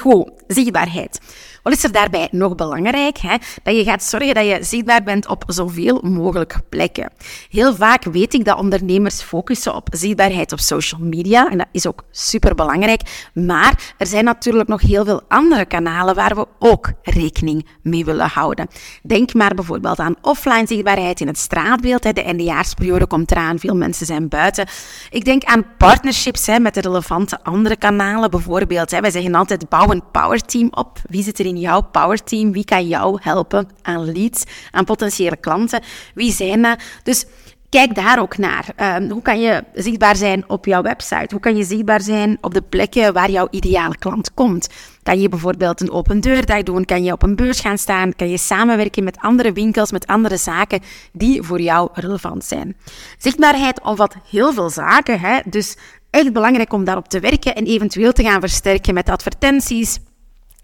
Goed, 0.00 0.30
zichtbaarheid. 0.46 1.20
Wat 1.62 1.72
is 1.72 1.84
er 1.84 1.92
daarbij 1.92 2.28
nog 2.30 2.54
belangrijk? 2.54 3.18
Hè? 3.18 3.36
Dat 3.62 3.76
je 3.76 3.84
gaat 3.84 4.02
zorgen 4.02 4.34
dat 4.34 4.46
je 4.46 4.58
zichtbaar 4.60 5.02
bent 5.02 5.28
op 5.28 5.44
zoveel 5.46 6.00
mogelijk 6.02 6.58
plekken. 6.68 7.12
Heel 7.50 7.74
vaak 7.74 8.04
weet 8.04 8.34
ik 8.34 8.44
dat 8.44 8.58
ondernemers 8.58 9.22
focussen 9.22 9.74
op 9.74 9.88
zichtbaarheid 9.90 10.52
op 10.52 10.60
social 10.60 11.00
media. 11.00 11.50
En 11.50 11.58
dat 11.58 11.66
is 11.72 11.86
ook 11.86 12.04
super 12.10 12.54
belangrijk. 12.54 13.28
Maar 13.34 13.94
er 13.98 14.06
zijn 14.06 14.24
natuurlijk 14.24 14.68
nog 14.68 14.80
heel 14.80 15.04
veel 15.04 15.22
andere 15.28 15.64
kanalen 15.64 16.14
waar 16.14 16.34
we 16.34 16.46
ook 16.58 16.92
rekening 17.02 17.66
mee 17.82 18.04
willen 18.04 18.28
houden. 18.28 18.68
Denk 19.02 19.34
maar 19.34 19.54
bijvoorbeeld 19.54 19.98
aan 19.98 20.16
offline 20.20 20.66
zichtbaarheid 20.66 21.20
in 21.20 21.26
het 21.26 21.38
straatbeeld. 21.38 22.04
Hè. 22.04 22.12
De 22.12 22.22
eindejaarsperiode 22.22 23.06
komt 23.06 23.30
eraan, 23.30 23.58
veel 23.58 23.76
mensen 23.76 24.06
zijn 24.06 24.28
buiten. 24.28 24.66
Ik 25.10 25.24
denk 25.24 25.44
aan 25.44 25.66
partnerships 25.78 26.46
hè, 26.46 26.58
met 26.58 26.74
de 26.74 26.80
relevante 26.80 27.38
andere 27.42 27.76
kanalen. 27.76 28.30
Bijvoorbeeld, 28.30 28.90
hè, 28.90 29.00
wij 29.00 29.10
zeggen 29.10 29.34
altijd 29.34 29.68
bouw 29.68 29.90
een 29.90 30.02
powerteam 30.12 30.68
op. 30.70 30.98
Wie 31.08 31.22
zit 31.22 31.38
er 31.38 31.46
in 31.50 31.60
jouw 31.60 31.80
powerteam? 31.80 32.52
Wie 32.52 32.64
kan 32.64 32.88
jou 32.88 33.18
helpen 33.22 33.68
aan 33.82 34.12
leads, 34.12 34.44
aan 34.70 34.84
potentiële 34.84 35.36
klanten? 35.36 35.82
Wie 36.14 36.32
zijn 36.32 36.62
dat? 36.62 36.82
Dus 37.02 37.26
kijk 37.68 37.94
daar 37.94 38.20
ook 38.20 38.38
naar. 38.38 38.66
Ehm, 38.76 39.10
hoe 39.10 39.22
kan 39.22 39.40
je 39.40 39.64
zichtbaar 39.74 40.16
zijn 40.16 40.48
op 40.48 40.66
jouw 40.66 40.82
website? 40.82 41.26
Hoe 41.30 41.40
kan 41.40 41.56
je 41.56 41.64
zichtbaar 41.64 42.00
zijn 42.00 42.38
op 42.40 42.54
de 42.54 42.62
plekken 42.62 43.12
waar 43.12 43.30
jouw 43.30 43.48
ideale 43.50 43.98
klant 43.98 44.34
komt? 44.34 44.68
Kan 45.02 45.20
je 45.20 45.28
bijvoorbeeld 45.28 45.80
een 45.80 45.90
open 45.90 46.20
deurdag 46.20 46.62
doen? 46.62 46.84
Kan 46.84 47.04
je 47.04 47.12
op 47.12 47.22
een 47.22 47.36
beurs 47.36 47.60
gaan 47.60 47.78
staan? 47.78 48.16
Kan 48.16 48.28
je 48.28 48.38
samenwerken 48.38 49.04
met 49.04 49.18
andere 49.18 49.52
winkels, 49.52 49.92
met 49.92 50.06
andere 50.06 50.36
zaken 50.36 50.80
die 51.12 51.42
voor 51.42 51.60
jou 51.60 51.88
relevant 51.92 52.44
zijn? 52.44 52.76
Zichtbaarheid 53.18 53.82
omvat 53.82 54.16
heel 54.30 54.52
veel 54.52 54.70
zaken, 54.70 55.20
hè? 55.20 55.38
dus 55.44 55.76
echt 56.10 56.32
belangrijk 56.32 56.72
om 56.72 56.84
daarop 56.84 57.08
te 57.08 57.20
werken 57.20 57.54
en 57.54 57.64
eventueel 57.64 58.12
te 58.12 58.22
gaan 58.22 58.40
versterken 58.40 58.94
met 58.94 59.08
advertenties, 59.08 59.98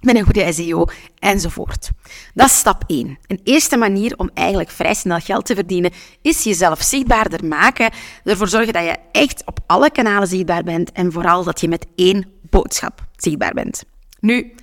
met 0.07 0.17
een 0.17 0.25
goede 0.25 0.53
SEO 0.53 0.85
enzovoort. 1.19 1.91
Dat 2.35 2.47
is 2.47 2.59
stap 2.59 2.85
1. 2.87 3.19
Een 3.27 3.41
eerste 3.45 3.77
manier 3.77 4.15
om 4.17 4.31
eigenlijk 4.35 4.71
vrij 4.71 4.95
snel 4.95 5.19
geld 5.19 5.47
te 5.47 5.55
verdienen 5.55 5.93
is 6.23 6.43
jezelf 6.43 6.83
zichtbaarder 6.83 7.45
maken. 7.45 7.91
Ervoor 8.25 8.49
zorgen 8.49 8.73
dat 8.73 8.85
je 8.85 8.97
echt 9.13 9.43
op 9.45 9.59
alle 9.67 9.91
kanalen 9.91 10.29
zichtbaar 10.29 10.63
bent 10.63 10.93
en 10.93 11.13
vooral 11.13 11.45
dat 11.45 11.61
je 11.61 11.69
met 11.69 11.87
één 11.95 12.27
boodschap 12.51 13.07
zichtbaar 13.17 13.53
bent. 13.53 13.85
Nu, 14.21 14.55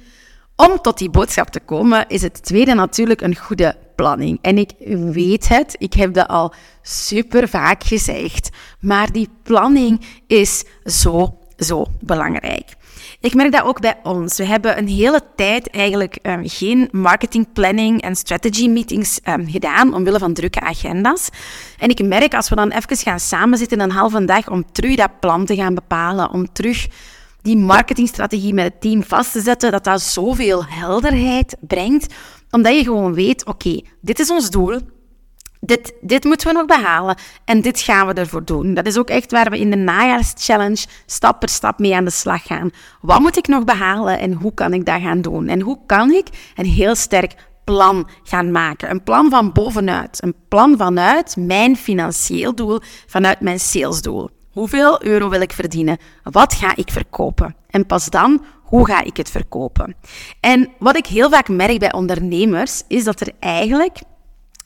om 0.55 0.81
tot 0.81 0.97
die 0.97 1.09
boodschap 1.09 1.49
te 1.49 1.59
komen 1.59 2.07
is 2.07 2.21
het 2.21 2.43
tweede 2.43 2.73
natuurlijk 2.73 3.21
een 3.21 3.35
goede 3.35 3.75
planning. 3.95 4.39
En 4.41 4.57
ik 4.57 4.71
weet 5.13 5.47
het, 5.47 5.75
ik 5.77 5.93
heb 5.93 6.13
dat 6.13 6.27
al 6.27 6.53
super 6.81 7.49
vaak 7.49 7.83
gezegd, 7.83 8.49
maar 8.79 9.11
die 9.11 9.29
planning 9.43 10.05
is 10.27 10.63
zo, 10.83 11.37
zo 11.57 11.85
belangrijk. 11.99 12.75
Ik 13.23 13.33
merk 13.33 13.51
dat 13.51 13.63
ook 13.63 13.81
bij 13.81 13.99
ons. 14.03 14.37
We 14.37 14.45
hebben 14.45 14.77
een 14.77 14.87
hele 14.87 15.21
tijd 15.35 15.69
eigenlijk 15.69 16.19
um, 16.21 16.41
geen 16.45 16.87
marketingplanning 16.91 18.01
en 18.01 18.15
strategy 18.15 18.67
meetings 18.67 19.19
um, 19.27 19.49
gedaan, 19.49 19.93
omwille 19.93 20.19
van 20.19 20.33
drukke 20.33 20.59
agenda's. 20.59 21.29
En 21.77 21.89
ik 21.89 22.05
merk 22.05 22.33
als 22.33 22.49
we 22.49 22.55
dan 22.55 22.71
even 22.71 22.97
gaan 22.97 23.19
samenzitten 23.19 23.79
een 23.79 23.91
halve 23.91 24.25
dag 24.25 24.49
om 24.49 24.71
terug 24.71 24.95
dat 24.95 25.19
plan 25.19 25.45
te 25.45 25.55
gaan 25.55 25.73
bepalen, 25.73 26.31
om 26.31 26.51
terug 26.53 26.87
die 27.41 27.57
marketingstrategie 27.57 28.53
met 28.53 28.65
het 28.65 28.81
team 28.81 29.03
vast 29.03 29.31
te 29.31 29.41
zetten, 29.41 29.71
dat 29.71 29.83
dat 29.83 30.01
zoveel 30.01 30.65
helderheid 30.65 31.55
brengt, 31.59 32.13
omdat 32.51 32.75
je 32.75 32.83
gewoon 32.83 33.13
weet, 33.13 33.45
oké, 33.45 33.81
dit 34.01 34.19
is 34.19 34.29
ons 34.29 34.49
doel, 34.49 34.79
dit, 35.65 35.93
dit 36.01 36.23
moeten 36.23 36.47
we 36.47 36.53
nog 36.53 36.65
behalen 36.65 37.15
en 37.45 37.61
dit 37.61 37.79
gaan 37.79 38.07
we 38.07 38.13
ervoor 38.13 38.45
doen. 38.45 38.73
Dat 38.73 38.85
is 38.85 38.97
ook 38.97 39.09
echt 39.09 39.31
waar 39.31 39.49
we 39.49 39.59
in 39.59 39.69
de 39.69 39.75
najaarschallenge 39.75 40.85
stap 41.05 41.39
per 41.39 41.49
stap 41.49 41.79
mee 41.79 41.95
aan 41.95 42.03
de 42.03 42.11
slag 42.11 42.43
gaan. 42.43 42.69
Wat 43.01 43.19
moet 43.19 43.37
ik 43.37 43.47
nog 43.47 43.63
behalen 43.63 44.19
en 44.19 44.33
hoe 44.33 44.53
kan 44.53 44.73
ik 44.73 44.85
dat 44.85 45.01
gaan 45.01 45.21
doen? 45.21 45.47
En 45.47 45.61
hoe 45.61 45.79
kan 45.85 46.11
ik 46.11 46.27
een 46.55 46.65
heel 46.65 46.95
sterk 46.95 47.35
plan 47.63 48.07
gaan 48.23 48.51
maken? 48.51 48.89
Een 48.89 49.03
plan 49.03 49.29
van 49.29 49.51
bovenuit. 49.51 50.23
Een 50.23 50.35
plan 50.47 50.77
vanuit 50.77 51.35
mijn 51.37 51.77
financieel 51.77 52.55
doel, 52.55 52.79
vanuit 53.07 53.39
mijn 53.39 53.59
salesdoel. 53.59 54.29
Hoeveel 54.51 55.03
euro 55.03 55.29
wil 55.29 55.41
ik 55.41 55.53
verdienen? 55.53 55.97
Wat 56.23 56.53
ga 56.53 56.75
ik 56.75 56.91
verkopen? 56.91 57.55
En 57.69 57.85
pas 57.85 58.09
dan, 58.09 58.43
hoe 58.63 58.85
ga 58.85 59.03
ik 59.03 59.17
het 59.17 59.29
verkopen? 59.29 59.95
En 60.39 60.69
wat 60.79 60.97
ik 60.97 61.05
heel 61.05 61.29
vaak 61.29 61.47
merk 61.47 61.79
bij 61.79 61.93
ondernemers, 61.93 62.83
is 62.87 63.03
dat 63.03 63.21
er 63.21 63.31
eigenlijk 63.39 63.99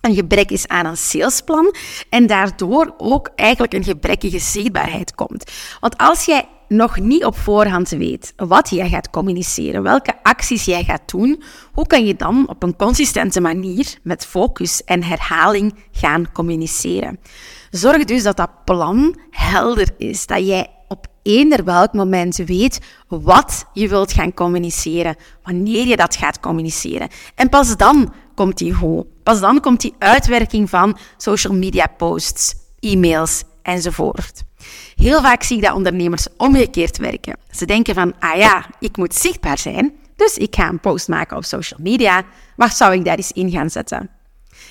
een 0.07 0.15
gebrek 0.15 0.51
is 0.51 0.67
aan 0.67 0.85
een 0.85 0.97
salesplan 0.97 1.75
en 2.09 2.27
daardoor 2.27 2.93
ook 2.97 3.29
eigenlijk 3.35 3.73
een 3.73 3.83
gebrekkige 3.83 4.39
zichtbaarheid 4.39 5.15
komt. 5.15 5.51
Want 5.79 5.97
als 5.97 6.25
jij 6.25 6.47
nog 6.67 6.99
niet 6.99 7.25
op 7.25 7.37
voorhand 7.37 7.89
weet 7.89 8.33
wat 8.35 8.69
jij 8.69 8.89
gaat 8.89 9.09
communiceren, 9.09 9.83
welke 9.83 10.13
acties 10.23 10.65
jij 10.65 10.83
gaat 10.83 11.11
doen, 11.11 11.43
hoe 11.71 11.87
kan 11.87 12.05
je 12.05 12.15
dan 12.15 12.49
op 12.49 12.63
een 12.63 12.75
consistente 12.75 13.41
manier 13.41 13.97
met 14.03 14.25
focus 14.25 14.83
en 14.83 15.03
herhaling 15.03 15.73
gaan 15.91 16.31
communiceren? 16.31 17.19
Zorg 17.69 18.03
dus 18.03 18.23
dat 18.23 18.37
dat 18.37 18.63
plan 18.65 19.19
helder 19.31 19.89
is, 19.97 20.25
dat 20.25 20.47
jij 20.47 20.67
op 20.87 21.07
eender 21.23 21.63
welk 21.63 21.93
moment 21.93 22.35
weet 22.35 22.79
wat 23.07 23.65
je 23.73 23.87
wilt 23.87 24.11
gaan 24.11 24.33
communiceren, 24.33 25.15
wanneer 25.43 25.85
je 25.85 25.95
dat 25.95 26.15
gaat 26.15 26.39
communiceren. 26.39 27.07
En 27.35 27.49
pas 27.49 27.77
dan 27.77 28.13
komt 28.37 28.57
die 28.57 28.73
hoe. 28.73 29.05
Pas 29.23 29.39
dan 29.39 29.59
komt 29.59 29.81
die 29.81 29.93
uitwerking 29.99 30.69
van 30.69 30.97
social 31.17 31.53
media 31.53 31.87
posts, 31.97 32.55
e-mails 32.79 33.43
enzovoort. 33.61 34.43
Heel 34.95 35.21
vaak 35.21 35.43
zie 35.43 35.57
ik 35.57 35.63
dat 35.63 35.75
ondernemers 35.75 36.27
omgekeerd 36.37 36.97
werken. 36.97 37.37
Ze 37.51 37.65
denken 37.65 37.93
van, 37.93 38.13
ah 38.19 38.37
ja, 38.37 38.65
ik 38.79 38.97
moet 38.97 39.15
zichtbaar 39.15 39.57
zijn, 39.57 39.93
dus 40.15 40.37
ik 40.37 40.55
ga 40.55 40.69
een 40.69 40.79
post 40.79 41.07
maken 41.07 41.37
op 41.37 41.43
social 41.43 41.79
media. 41.83 42.23
Waar 42.55 42.71
zou 42.71 42.93
ik 42.93 43.05
daar 43.05 43.17
eens 43.17 43.31
in 43.31 43.51
gaan 43.51 43.69
zetten? 43.69 44.09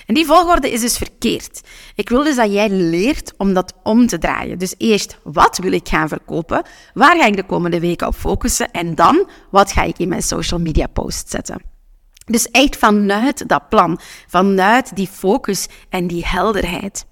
En 0.06 0.14
die 0.14 0.26
volgorde 0.26 0.72
is 0.72 0.80
dus 0.80 0.96
verkeerd. 0.96 1.60
Ik 1.94 2.08
wil 2.08 2.24
dus 2.24 2.36
dat 2.36 2.52
jij 2.52 2.70
leert 2.70 3.32
om 3.36 3.54
dat 3.54 3.72
om 3.82 4.06
te 4.06 4.18
draaien. 4.18 4.58
Dus 4.58 4.74
eerst, 4.78 5.18
wat 5.22 5.58
wil 5.58 5.72
ik 5.72 5.88
gaan 5.88 6.08
verkopen? 6.08 6.62
Waar 6.94 7.16
ga 7.16 7.26
ik 7.26 7.36
de 7.36 7.46
komende 7.46 7.80
weken 7.80 8.06
op 8.06 8.14
focussen? 8.14 8.70
En 8.70 8.94
dan, 8.94 9.28
wat 9.50 9.72
ga 9.72 9.82
ik 9.82 9.98
in 9.98 10.08
mijn 10.08 10.22
social 10.22 10.60
media 10.60 10.86
post 10.86 11.30
zetten? 11.30 11.75
Dus 12.26 12.50
echt 12.50 12.76
vanuit 12.76 13.48
dat 13.48 13.68
plan, 13.68 14.00
vanuit 14.26 14.96
die 14.96 15.08
focus 15.08 15.66
en 15.88 16.06
die 16.06 16.26
helderheid. 16.26 17.06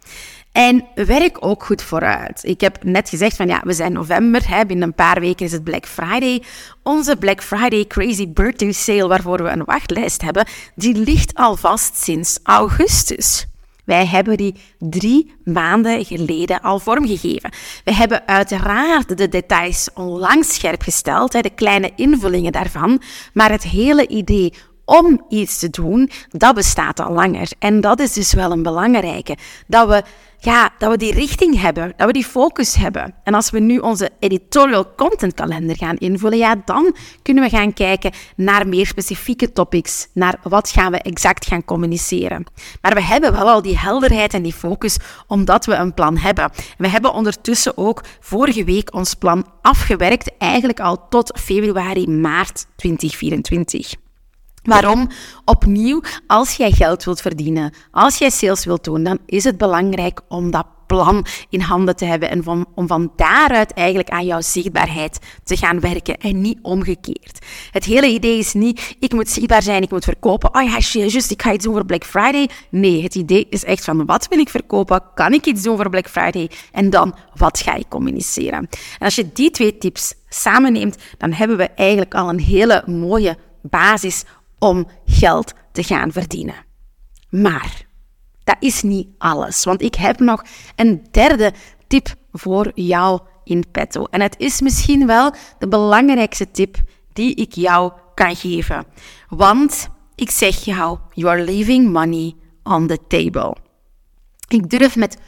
En 0.53 0.85
werk 0.95 1.37
ook 1.41 1.65
goed 1.65 1.83
vooruit. 1.83 2.41
Ik 2.45 2.61
heb 2.61 2.85
net 2.85 3.09
gezegd 3.09 3.37
van 3.37 3.47
ja, 3.47 3.61
we 3.65 3.73
zijn 3.73 3.93
november, 3.93 4.49
hè, 4.49 4.67
binnen 4.67 4.87
een 4.87 4.95
paar 4.95 5.21
weken 5.21 5.47
is 5.47 5.53
het 5.53 5.65
Black 5.65 5.87
Friday. 5.87 6.43
Onze 6.83 7.17
Black 7.17 7.43
Friday 7.43 7.85
Crazy 7.87 8.29
Birthday 8.29 8.73
Sale, 8.73 9.09
waarvoor 9.09 9.43
we 9.43 9.49
een 9.49 9.65
wachtlijst 9.65 10.23
hebben, 10.23 10.47
die 10.75 10.95
ligt 10.95 11.35
al 11.35 11.57
vast 11.57 12.03
sinds 12.03 12.39
augustus. 12.43 13.47
Wij 13.85 14.07
hebben 14.07 14.37
die 14.37 14.55
drie 14.79 15.35
maanden 15.45 16.05
geleden 16.05 16.61
al 16.61 16.79
vormgegeven. 16.79 17.51
We 17.85 17.95
hebben 17.95 18.27
uiteraard 18.27 19.19
de 19.19 19.29
details 19.29 19.89
onlangs 19.95 20.55
scherp 20.55 20.83
gesteld, 20.83 21.33
de 21.33 21.51
kleine 21.55 21.93
invullingen 21.97 22.53
daarvan, 22.53 23.03
maar 23.33 23.51
het 23.51 23.63
hele 23.63 24.09
idee 24.09 24.53
om 24.85 25.25
iets 25.29 25.59
te 25.59 25.71
doen, 25.71 26.11
dat 26.31 26.55
bestaat 26.55 27.01
al 27.01 27.13
langer. 27.13 27.49
En 27.59 27.81
dat 27.81 28.01
is 28.01 28.13
dus 28.13 28.33
wel 28.33 28.51
een 28.51 28.63
belangrijke. 28.63 29.37
Dat 29.67 29.89
we, 29.89 30.03
ja, 30.39 30.71
dat 30.79 30.91
we 30.91 30.97
die 30.97 31.13
richting 31.13 31.61
hebben, 31.61 31.93
dat 31.97 32.07
we 32.07 32.13
die 32.13 32.25
focus 32.25 32.75
hebben. 32.75 33.15
En 33.25 33.35
als 33.35 33.51
we 33.51 33.59
nu 33.59 33.79
onze 33.79 34.11
editorial 34.19 34.95
content 34.97 35.35
kalender 35.35 35.77
gaan 35.77 35.97
invullen, 35.97 36.39
ja, 36.39 36.63
dan 36.65 36.97
kunnen 37.23 37.45
we 37.45 37.51
gaan 37.51 37.73
kijken 37.73 38.13
naar 38.37 38.69
meer 38.69 38.87
specifieke 38.87 39.53
topics, 39.53 40.09
naar 40.13 40.39
wat 40.43 40.71
gaan 40.71 40.93
we 40.93 40.99
exact 40.99 41.47
gaan 41.47 41.65
communiceren. 41.65 42.45
Maar 42.81 42.95
we 42.95 43.03
hebben 43.03 43.33
wel 43.33 43.51
al 43.51 43.63
die 43.63 43.79
helderheid 43.79 44.35
en 44.35 44.43
die 44.43 44.53
focus, 44.53 44.97
omdat 45.27 45.65
we 45.65 45.75
een 45.75 45.95
plan 45.95 46.17
hebben. 46.17 46.51
We 46.79 46.89
hebben 46.89 47.13
ondertussen 47.13 47.77
ook 47.77 48.05
vorige 48.21 48.65
week 48.65 48.95
ons 48.95 49.15
plan 49.15 49.47
afgewerkt, 49.63 50.31
eigenlijk 50.39 50.81
al 50.81 51.09
tot 51.09 51.41
februari, 51.41 52.09
maart 52.09 52.67
2024. 52.77 54.04
Waarom? 54.65 55.09
Opnieuw, 55.45 56.03
als 56.27 56.57
jij 56.57 56.71
geld 56.71 57.05
wilt 57.05 57.21
verdienen, 57.21 57.73
als 57.91 58.19
jij 58.19 58.31
sales 58.31 58.65
wilt 58.65 58.85
doen, 58.85 59.03
dan 59.03 59.19
is 59.27 59.45
het 59.45 59.59
belangrijk 59.59 60.21
om 60.29 60.51
dat 60.51 60.67
plan 60.87 61.27
in 61.49 61.61
handen 61.61 61.97
te 61.97 62.05
hebben 62.05 62.31
en 62.31 62.67
om 62.75 62.87
van 62.87 63.13
daaruit 63.17 63.73
eigenlijk 63.73 64.09
aan 64.09 64.27
jouw 64.27 64.41
zichtbaarheid 64.41 65.19
te 65.45 65.57
gaan 65.57 65.81
werken 65.81 66.17
en 66.17 66.41
niet 66.41 66.59
omgekeerd. 66.63 67.47
Het 67.71 67.85
hele 67.85 68.07
idee 68.07 68.39
is 68.39 68.53
niet, 68.53 68.97
ik 68.99 69.13
moet 69.13 69.29
zichtbaar 69.29 69.63
zijn, 69.63 69.83
ik 69.83 69.91
moet 69.91 70.05
verkopen. 70.05 70.55
Oh 70.55 70.63
ja, 70.63 70.79
juist, 70.93 71.31
ik 71.31 71.43
ga 71.43 71.53
iets 71.53 71.65
doen 71.65 71.73
voor 71.75 71.87
Black 71.87 72.05
Friday. 72.05 72.49
Nee, 72.71 73.03
het 73.03 73.15
idee 73.15 73.47
is 73.51 73.65
echt 73.65 73.85
van, 73.85 74.07
wat 74.07 74.29
wil 74.29 74.39
ik 74.39 74.49
verkopen? 74.49 75.03
Kan 75.15 75.33
ik 75.33 75.47
iets 75.47 75.63
doen 75.63 75.77
voor 75.77 75.91
Black 75.91 76.09
Friday? 76.09 76.51
En 76.73 76.91
dan, 76.91 77.15
wat 77.35 77.61
ga 77.61 77.75
ik 77.75 77.89
communiceren? 77.89 78.59
En 78.59 78.69
als 78.99 79.15
je 79.15 79.33
die 79.33 79.51
twee 79.51 79.79
tips 79.79 80.15
samenneemt, 80.29 80.97
dan 81.19 81.33
hebben 81.33 81.57
we 81.57 81.69
eigenlijk 81.69 82.15
al 82.15 82.29
een 82.29 82.41
hele 82.41 82.83
mooie 82.87 83.37
basis 83.63 84.25
om 84.59 84.87
geld 85.07 85.53
te 85.73 85.83
gaan 85.83 86.13
verdienen. 86.13 86.65
Maar 87.31 87.87
dat 88.45 88.57
is 88.61 88.83
niet 88.83 89.09
alles, 89.19 89.65
want 89.65 89.83
ik 89.83 89.95
heb 89.95 90.19
nog 90.19 90.45
een 90.77 91.07
derde 91.11 91.53
tip 91.87 92.15
voor 92.33 92.71
jou 92.75 93.21
in 93.45 93.65
petto. 93.71 94.05
En 94.05 94.21
het 94.21 94.35
is 94.39 94.61
misschien 94.61 95.07
wel 95.07 95.35
de 95.59 95.69
belangrijkste 95.69 96.51
tip 96.51 96.77
die 97.13 97.35
ik 97.35 97.53
jou 97.53 97.93
kan 98.15 98.37
geven. 98.37 98.85
Want 99.29 99.89
ik 100.15 100.31
zeg 100.31 100.65
jou, 100.65 100.99
you 101.11 101.31
are 101.33 101.45
leaving 101.45 101.93
money 101.93 102.35
on 102.63 102.87
the 102.87 102.99
table. 103.09 103.57
Ik 104.49 104.71
durf 104.71 104.97
met 104.97 105.19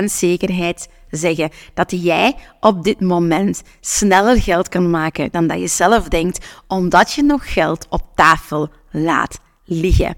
100% 0.00 0.04
zekerheid 0.04 0.88
zeggen 1.16 1.50
dat 1.74 1.90
jij 1.90 2.36
op 2.60 2.84
dit 2.84 3.00
moment 3.00 3.62
sneller 3.80 4.42
geld 4.42 4.68
kan 4.68 4.90
maken 4.90 5.28
dan 5.30 5.46
dat 5.46 5.60
je 5.60 5.66
zelf 5.66 6.08
denkt, 6.08 6.46
omdat 6.68 7.12
je 7.12 7.22
nog 7.22 7.52
geld 7.52 7.86
op 7.88 8.02
tafel 8.14 8.68
laat 8.90 9.38
liggen. 9.64 10.16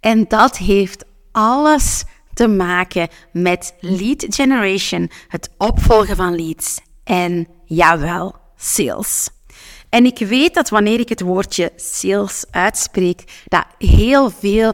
En 0.00 0.24
dat 0.28 0.58
heeft 0.58 1.04
alles 1.32 2.04
te 2.34 2.48
maken 2.48 3.08
met 3.32 3.74
lead 3.80 4.26
generation, 4.28 5.10
het 5.28 5.50
opvolgen 5.58 6.16
van 6.16 6.36
leads 6.36 6.80
en 7.04 7.48
jawel, 7.64 8.34
sales. 8.56 9.28
En 9.88 10.04
ik 10.04 10.18
weet 10.18 10.54
dat 10.54 10.68
wanneer 10.68 11.00
ik 11.00 11.08
het 11.08 11.20
woordje 11.20 11.72
sales 11.76 12.44
uitspreek, 12.50 13.44
dat 13.44 13.66
heel 13.78 14.30
veel 14.30 14.72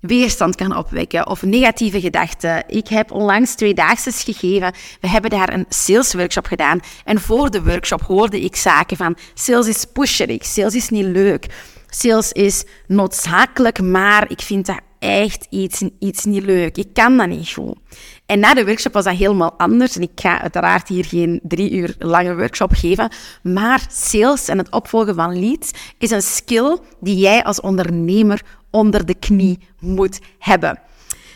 weerstand 0.00 0.54
kan 0.54 0.76
opwekken 0.76 1.26
of 1.26 1.42
negatieve 1.42 2.00
gedachten. 2.00 2.64
Ik 2.66 2.88
heb 2.88 3.12
onlangs 3.12 3.54
twee 3.54 3.74
daagses 3.74 4.22
gegeven. 4.22 4.72
We 5.00 5.08
hebben 5.08 5.30
daar 5.30 5.52
een 5.52 5.66
sales 5.68 6.14
workshop 6.14 6.46
gedaan. 6.46 6.80
En 7.04 7.20
voor 7.20 7.50
de 7.50 7.62
workshop 7.62 8.02
hoorde 8.02 8.40
ik 8.40 8.56
zaken 8.56 8.96
van 8.96 9.16
sales 9.34 9.66
is 9.66 9.84
pusherig, 9.84 10.44
sales 10.44 10.74
is 10.74 10.88
niet 10.88 11.04
leuk. 11.04 11.46
Sales 11.88 12.32
is 12.32 12.64
noodzakelijk, 12.86 13.82
maar 13.82 14.30
ik 14.30 14.40
vind 14.40 14.66
dat 14.66 14.80
echt 14.98 15.46
iets, 15.50 15.82
iets 15.98 16.24
niet 16.24 16.42
leuk. 16.42 16.76
Ik 16.76 16.92
kan 16.92 17.16
dat 17.16 17.28
niet 17.28 17.52
goed. 17.52 17.74
En 18.26 18.38
na 18.38 18.54
de 18.54 18.64
workshop 18.64 18.92
was 18.92 19.04
dat 19.04 19.16
helemaal 19.16 19.52
anders. 19.52 19.96
En 19.96 20.02
ik 20.02 20.10
ga 20.14 20.40
uiteraard 20.40 20.88
hier 20.88 21.04
geen 21.04 21.40
drie 21.42 21.70
uur 21.70 21.94
lange 21.98 22.36
workshop 22.36 22.72
geven. 22.72 23.12
Maar 23.42 23.86
sales 23.90 24.48
en 24.48 24.58
het 24.58 24.70
opvolgen 24.70 25.14
van 25.14 25.40
leads 25.40 25.70
is 25.98 26.10
een 26.10 26.22
skill 26.22 26.78
die 27.00 27.16
jij 27.16 27.44
als 27.44 27.60
ondernemer 27.60 28.42
onder 28.70 29.06
de 29.06 29.14
knie 29.14 29.58
moet 29.78 30.18
hebben. 30.38 30.78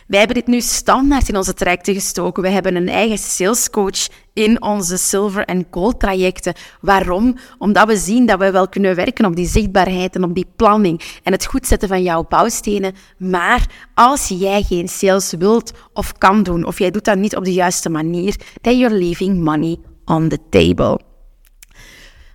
Wij 0.07 0.19
hebben 0.19 0.37
dit 0.37 0.47
nu 0.47 0.61
standaard 0.61 1.29
in 1.29 1.37
onze 1.37 1.55
trajecten 1.55 1.95
gestoken. 1.95 2.43
We 2.43 2.49
hebben 2.49 2.76
een 2.76 2.88
eigen 2.88 3.19
salescoach 3.19 4.09
in 4.33 4.62
onze 4.62 4.97
silver 4.97 5.45
en 5.45 5.67
gold 5.71 6.00
trajecten. 6.00 6.55
Waarom? 6.81 7.37
Omdat 7.59 7.87
we 7.87 7.97
zien 7.97 8.26
dat 8.26 8.38
we 8.38 8.50
wel 8.50 8.69
kunnen 8.69 8.95
werken 8.95 9.25
op 9.25 9.37
die 9.37 9.47
zichtbaarheid 9.47 10.17
en 10.17 10.25
op 10.25 10.35
die 10.35 10.47
planning 10.57 11.03
en 11.23 11.33
het 11.33 11.47
goed 11.47 11.67
zetten 11.67 11.88
van 11.88 12.03
jouw 12.03 12.26
bouwstenen. 12.29 12.95
Maar 13.19 13.67
als 13.95 14.29
jij 14.29 14.62
geen 14.62 14.88
sales 14.88 15.33
wilt 15.38 15.73
of 15.93 16.12
kan 16.12 16.43
doen, 16.43 16.64
of 16.64 16.79
jij 16.79 16.91
doet 16.91 17.05
dat 17.05 17.19
niet 17.19 17.37
op 17.37 17.45
de 17.45 17.53
juiste 17.53 17.88
manier, 17.88 18.37
then 18.61 18.79
you're 18.79 18.99
leaving 18.99 19.38
money 19.45 19.76
on 20.05 20.29
the 20.29 20.38
table. 20.50 21.00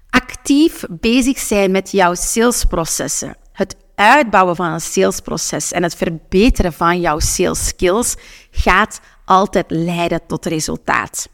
Actief 0.09 0.85
bezig 0.89 1.39
zijn 1.39 1.71
met 1.71 1.91
jouw 1.91 2.13
salesprocessen. 2.13 3.35
Het 3.51 3.75
uitbouwen 3.99 4.55
van 4.55 4.71
een 4.71 4.81
salesproces 4.81 5.71
en 5.71 5.83
het 5.83 5.95
verbeteren 5.95 6.73
van 6.73 6.99
jouw 6.99 7.19
sales 7.19 7.67
skills 7.67 8.15
gaat 8.51 8.99
altijd 9.25 9.65
leiden 9.67 10.21
tot 10.27 10.45
resultaat. 10.45 11.29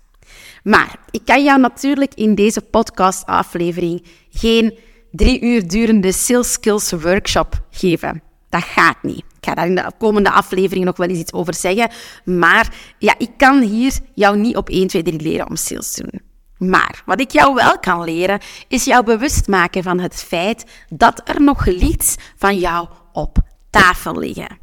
Maar 0.64 0.96
ik 1.12 1.22
kan 1.26 1.44
jou 1.44 1.60
natuurlijk 1.60 2.14
in 2.14 2.36
deze 2.36 2.62
podcast-aflevering 2.62 4.04
geen 4.30 4.78
drie 5.12 5.42
uur 5.42 5.68
durende 5.68 6.12
sales 6.12 6.52
skills 6.52 6.92
workshop 6.92 7.62
geven. 7.70 8.22
Dat 8.50 8.64
gaat 8.64 9.04
niet. 9.04 9.18
Ik 9.18 9.52
ga 9.52 9.54
daar 9.54 9.68
in 9.68 9.76
de 9.76 9.92
komende 9.98 10.32
aflevering 10.32 10.86
nog 10.86 10.98
wel 10.98 11.08
eens 11.08 11.20
iets 11.20 11.34
over 11.34 11.54
zeggen. 11.54 11.90
Maar 12.24 12.76
ja, 13.00 13.16
ik 13.18 13.32
kan 13.38 13.62
hier 13.62 14.00
jou 14.14 14.38
niet 14.38 14.56
op 14.56 14.70
1, 14.70 14.88
2, 14.88 15.04
3 15.04 15.22
leren 15.22 15.50
om 15.50 15.56
sales 15.56 15.94
te 15.94 16.02
doen. 16.02 16.35
Maar 16.58 17.02
wat 17.06 17.20
ik 17.20 17.32
jou 17.32 17.54
wel 17.54 17.80
kan 17.80 18.04
leren, 18.04 18.40
is 18.68 18.84
jou 18.84 19.04
bewust 19.04 19.48
maken 19.48 19.84
van 19.84 20.00
het 20.00 20.16
feit 20.16 20.66
dat 20.90 21.22
er 21.26 21.42
nog 21.42 21.66
leads 21.66 22.16
van 22.36 22.58
jou 22.58 22.88
op 23.12 23.38
tafel 23.70 24.18
liggen. 24.18 24.58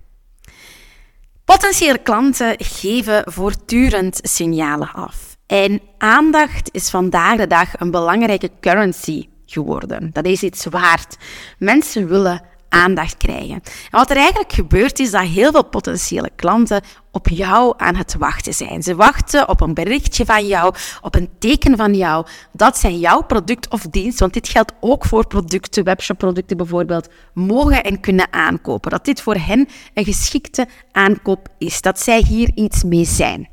Potentiële 1.45 1.99
klanten 1.99 2.55
geven 2.59 3.23
voortdurend 3.33 4.21
signalen 4.23 4.93
af. 4.93 5.37
En 5.47 5.81
aandacht 5.99 6.69
is 6.73 6.91
vandaag 6.91 7.37
de 7.37 7.47
dag 7.47 7.81
een 7.81 7.91
belangrijke 7.91 8.51
currency 8.61 9.29
geworden. 9.47 10.11
Dat 10.13 10.25
is 10.25 10.43
iets 10.43 10.65
waard. 10.65 11.17
Mensen 11.59 12.09
willen 12.09 12.43
aandacht 12.73 13.17
krijgen. 13.17 13.55
En 13.55 13.63
wat 13.91 14.11
er 14.11 14.17
eigenlijk 14.17 14.53
gebeurt 14.53 14.99
is 14.99 15.11
dat 15.11 15.23
heel 15.23 15.51
veel 15.51 15.65
potentiële 15.65 16.31
klanten 16.37 16.83
op 17.11 17.29
jou 17.29 17.75
aan 17.77 17.95
het 17.95 18.15
wachten 18.19 18.55
zijn. 18.55 18.83
Ze 18.83 18.95
wachten 18.95 19.49
op 19.49 19.61
een 19.61 19.75
berichtje 19.75 20.25
van 20.25 20.47
jou, 20.47 20.75
op 21.01 21.15
een 21.15 21.29
teken 21.39 21.77
van 21.77 21.95
jou, 21.95 22.27
dat 22.53 22.79
zij 22.79 22.97
jouw 22.97 23.23
product 23.23 23.69
of 23.69 23.81
dienst, 23.81 24.21
want 24.21 24.33
dit 24.33 24.49
geldt 24.49 24.73
ook 24.81 25.05
voor 25.05 25.27
producten, 25.27 25.85
webshopproducten 25.85 26.57
bijvoorbeeld, 26.57 27.09
mogen 27.35 27.85
en 27.85 28.01
kunnen 28.01 28.33
aankopen. 28.33 28.91
Dat 28.91 29.05
dit 29.05 29.21
voor 29.21 29.37
hen 29.37 29.69
een 29.95 30.05
geschikte 30.05 30.67
aankoop 30.93 31.49
is, 31.59 31.81
dat 31.81 32.01
zij 32.01 32.25
hier 32.29 32.51
iets 32.55 32.85
mee 32.85 33.05
zijn. 33.05 33.52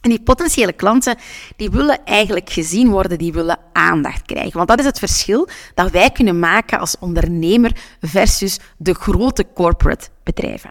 En 0.00 0.10
die 0.10 0.22
potentiële 0.22 0.72
klanten, 0.72 1.16
die 1.56 1.70
willen 1.70 2.04
eigenlijk 2.04 2.50
gezien 2.50 2.90
worden, 2.90 3.18
die 3.18 3.32
willen 3.32 3.58
aandacht 3.72 4.22
krijgen. 4.22 4.56
Want 4.56 4.68
dat 4.68 4.78
is 4.78 4.84
het 4.84 4.98
verschil 4.98 5.48
dat 5.74 5.90
wij 5.90 6.10
kunnen 6.10 6.38
maken 6.38 6.78
als 6.78 6.98
ondernemer 6.98 7.72
versus 8.00 8.58
de 8.76 8.94
grote 8.94 9.46
corporate 9.54 10.08
bedrijven. 10.22 10.70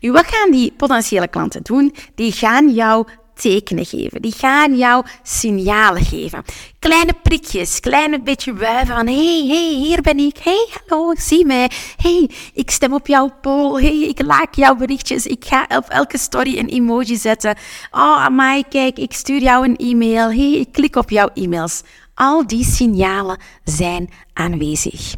Nu, 0.00 0.12
wat 0.12 0.26
gaan 0.26 0.50
die 0.50 0.72
potentiële 0.76 1.28
klanten 1.28 1.62
doen? 1.62 1.94
Die 2.14 2.32
gaan 2.32 2.74
jou 2.74 3.06
tekenen 3.34 3.86
geven. 3.86 4.22
Die 4.22 4.32
gaan 4.32 4.76
jou 4.76 5.04
signalen 5.22 6.04
geven. 6.04 6.44
Kleine 6.78 7.12
prikjes, 7.22 7.80
kleine 7.80 8.22
beetje 8.22 8.54
wuiven 8.54 8.94
van 8.94 9.06
hey, 9.06 9.44
hey, 9.46 9.74
hier 9.74 10.00
ben 10.00 10.18
ik. 10.18 10.38
Hey, 10.42 10.68
hallo, 10.86 11.14
zie 11.16 11.46
mij. 11.46 11.70
Hey, 11.96 12.30
ik 12.52 12.70
stem 12.70 12.94
op 12.94 13.06
jouw 13.06 13.30
poll. 13.40 13.82
Hey, 13.82 14.00
ik 14.00 14.18
like 14.18 14.48
jouw 14.50 14.74
berichtjes. 14.74 15.26
Ik 15.26 15.44
ga 15.44 15.66
op 15.68 15.88
elke 15.88 16.18
story 16.18 16.58
een 16.58 16.68
emoji 16.68 17.16
zetten. 17.16 17.56
Oh, 17.90 18.24
amai, 18.24 18.64
kijk, 18.68 18.98
ik 18.98 19.12
stuur 19.12 19.40
jou 19.40 19.64
een 19.64 19.76
e-mail. 19.76 20.28
Hey, 20.28 20.52
ik 20.52 20.72
klik 20.72 20.96
op 20.96 21.10
jouw 21.10 21.28
e-mails. 21.34 21.82
Al 22.14 22.46
die 22.46 22.64
signalen 22.64 23.40
zijn 23.64 24.10
aanwezig. 24.32 25.14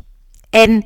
En 0.51 0.85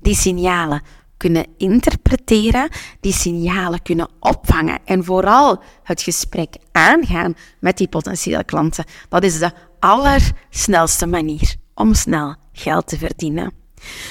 die 0.00 0.14
signalen 0.14 0.82
kunnen 1.16 1.46
interpreteren, 1.56 2.68
die 3.00 3.12
signalen 3.12 3.82
kunnen 3.82 4.08
opvangen 4.20 4.78
en 4.84 5.04
vooral 5.04 5.62
het 5.82 6.02
gesprek 6.02 6.56
aangaan 6.72 7.34
met 7.60 7.76
die 7.76 7.88
potentiële 7.88 8.44
klanten. 8.44 8.84
Dat 9.08 9.22
is 9.22 9.38
de 9.38 9.50
allersnelste 9.80 11.06
manier 11.06 11.54
om 11.74 11.94
snel 11.94 12.34
geld 12.52 12.86
te 12.86 12.98
verdienen. 12.98 13.52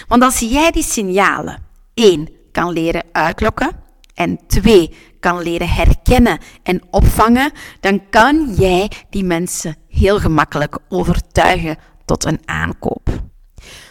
Want 0.08 0.24
als 0.24 0.40
jij 0.40 0.72
die 0.72 0.84
signalen 0.84 1.64
één 1.94 2.30
kan 2.52 2.74
leren 2.74 3.04
uitlokken 3.12 3.72
en 4.14 4.40
twee 4.48 4.96
kan 5.20 5.42
leren 5.42 5.70
herkennen 5.70 6.40
en 6.64 6.82
opvangen, 6.90 7.52
dan 7.80 8.10
kan 8.10 8.54
jij 8.54 8.92
die 9.10 9.24
mensen 9.24 9.76
heel 9.88 10.20
gemakkelijk 10.20 10.78
overtuigen 10.90 11.78
tot 12.06 12.26
een 12.26 12.40
aankoop. 12.46 13.10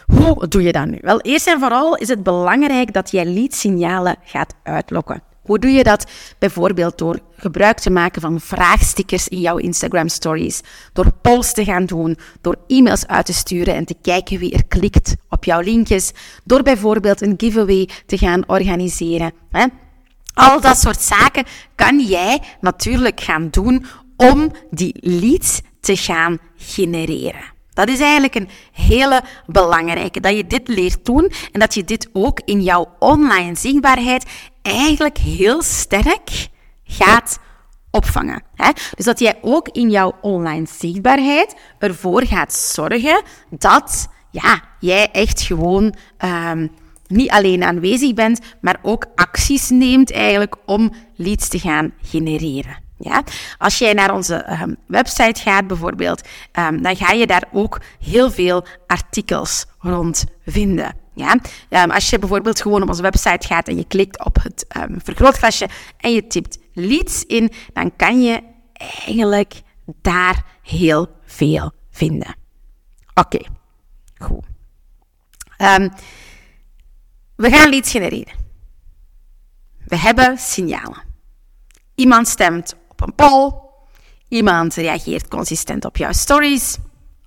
Hoe 0.05 0.47
doe 0.47 0.63
je 0.63 0.71
dat 0.71 0.85
nu? 0.85 0.97
Wel, 1.01 1.21
eerst 1.21 1.47
en 1.47 1.59
vooral 1.59 1.95
is 1.95 2.07
het 2.07 2.23
belangrijk 2.23 2.93
dat 2.93 3.11
jij 3.11 3.25
leadsignalen 3.25 4.15
gaat 4.23 4.53
uitlokken. 4.63 5.23
Hoe 5.41 5.59
doe 5.59 5.71
je 5.71 5.83
dat? 5.83 6.11
Bijvoorbeeld 6.39 6.97
door 6.97 7.19
gebruik 7.37 7.79
te 7.79 7.89
maken 7.89 8.21
van 8.21 8.39
vraagstickers 8.39 9.27
in 9.27 9.39
jouw 9.39 9.57
Instagram 9.57 10.07
stories, 10.07 10.61
door 10.93 11.11
polls 11.21 11.53
te 11.53 11.63
gaan 11.63 11.85
doen, 11.85 12.17
door 12.41 12.55
e-mails 12.67 13.07
uit 13.07 13.25
te 13.25 13.33
sturen 13.33 13.75
en 13.75 13.85
te 13.85 13.95
kijken 14.01 14.39
wie 14.39 14.53
er 14.53 14.65
klikt 14.65 15.15
op 15.29 15.43
jouw 15.43 15.59
linkjes, 15.59 16.11
door 16.43 16.63
bijvoorbeeld 16.63 17.21
een 17.21 17.33
giveaway 17.37 17.89
te 18.05 18.17
gaan 18.17 18.43
organiseren. 18.47 19.33
Hè? 19.51 19.65
Al 20.33 20.61
dat 20.61 20.77
soort 20.77 21.01
zaken 21.01 21.45
kan 21.75 21.99
jij 21.99 22.41
natuurlijk 22.61 23.21
gaan 23.21 23.47
doen 23.51 23.85
om 24.17 24.51
die 24.69 24.95
leads 25.01 25.61
te 25.79 25.95
gaan 25.95 26.37
genereren. 26.55 27.54
Dat 27.75 27.89
is 27.89 27.99
eigenlijk 27.99 28.35
een 28.35 28.49
hele 28.71 29.21
belangrijke, 29.45 30.19
dat 30.19 30.35
je 30.35 30.47
dit 30.47 30.67
leert 30.67 31.05
doen 31.05 31.31
en 31.51 31.59
dat 31.59 31.73
je 31.73 31.83
dit 31.83 32.09
ook 32.13 32.41
in 32.45 32.61
jouw 32.61 32.95
online 32.99 33.55
zichtbaarheid 33.55 34.25
eigenlijk 34.61 35.17
heel 35.17 35.61
sterk 35.61 36.47
gaat 36.83 37.39
opvangen. 37.91 38.43
Hè? 38.55 38.71
Dus 38.95 39.05
dat 39.05 39.19
jij 39.19 39.37
ook 39.41 39.69
in 39.69 39.89
jouw 39.89 40.13
online 40.21 40.65
zichtbaarheid 40.67 41.55
ervoor 41.79 42.25
gaat 42.25 42.53
zorgen 42.53 43.21
dat 43.49 44.07
ja, 44.31 44.61
jij 44.79 45.11
echt 45.11 45.41
gewoon 45.41 45.95
um, 46.25 46.71
niet 47.07 47.29
alleen 47.29 47.63
aanwezig 47.63 48.13
bent, 48.13 48.39
maar 48.61 48.79
ook 48.81 49.05
acties 49.15 49.69
neemt 49.69 50.11
eigenlijk 50.11 50.55
om 50.65 50.91
leads 51.15 51.47
te 51.47 51.59
gaan 51.59 51.93
genereren. 52.01 52.84
Ja? 52.97 53.23
Als 53.57 53.77
jij 53.77 53.93
naar 53.93 54.13
onze 54.13 54.59
um, 54.61 54.75
website 54.87 55.41
gaat 55.41 55.67
bijvoorbeeld, 55.67 56.27
um, 56.53 56.81
dan 56.81 56.95
ga 56.95 57.11
je 57.11 57.27
daar 57.27 57.43
ook 57.51 57.81
heel 57.99 58.31
veel 58.31 58.65
artikels 58.87 59.65
rond 59.79 60.25
vinden. 60.45 60.95
Ja? 61.13 61.37
Um, 61.69 61.91
als 61.91 62.09
je 62.09 62.19
bijvoorbeeld 62.19 62.61
gewoon 62.61 62.81
op 62.81 62.89
onze 62.89 63.01
website 63.01 63.47
gaat 63.47 63.67
en 63.67 63.77
je 63.77 63.87
klikt 63.87 64.25
op 64.25 64.37
het 64.43 64.65
vergrootglasje 64.97 65.69
en 65.97 66.13
je 66.13 66.27
typt 66.27 66.57
leads 66.73 67.23
in, 67.25 67.51
dan 67.73 67.95
kan 67.95 68.23
je 68.23 68.43
eigenlijk 69.05 69.61
daar 70.01 70.43
heel 70.61 71.09
veel 71.25 71.71
vinden. 71.91 72.35
Oké, 73.13 73.35
okay. 73.35 73.47
goed. 74.17 74.45
we 77.35 77.49
gaan 77.49 77.69
leads 77.69 77.91
genereren. 77.91 78.33
We 79.85 79.97
hebben 79.97 80.37
signalen. 80.37 81.03
Iemand 81.95 82.27
stemt 82.27 82.75
op 82.95 83.07
een 83.07 83.15
poll. 83.15 83.53
Iemand 84.27 84.73
reageert 84.73 85.27
consistent 85.27 85.85
op 85.85 85.97
jouw 85.97 86.11
stories. 86.11 86.77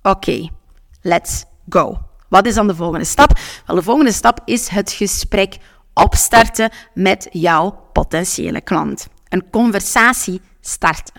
Oké, 0.01 0.49
let's 1.01 1.45
go. 1.69 1.97
Wat 2.29 2.45
is 2.45 2.55
dan 2.55 2.67
de 2.67 2.75
volgende 2.75 3.05
stap? 3.05 3.39
Wel, 3.65 3.75
de 3.75 3.83
volgende 3.83 4.11
stap 4.11 4.39
is 4.45 4.67
het 4.67 4.91
gesprek 4.91 5.57
opstarten 5.93 6.71
met 6.93 7.27
jouw 7.31 7.89
potentiële 7.93 8.61
klant. 8.61 9.07
Een 9.29 9.49
conversatie 9.49 10.41
starten. 10.61 11.13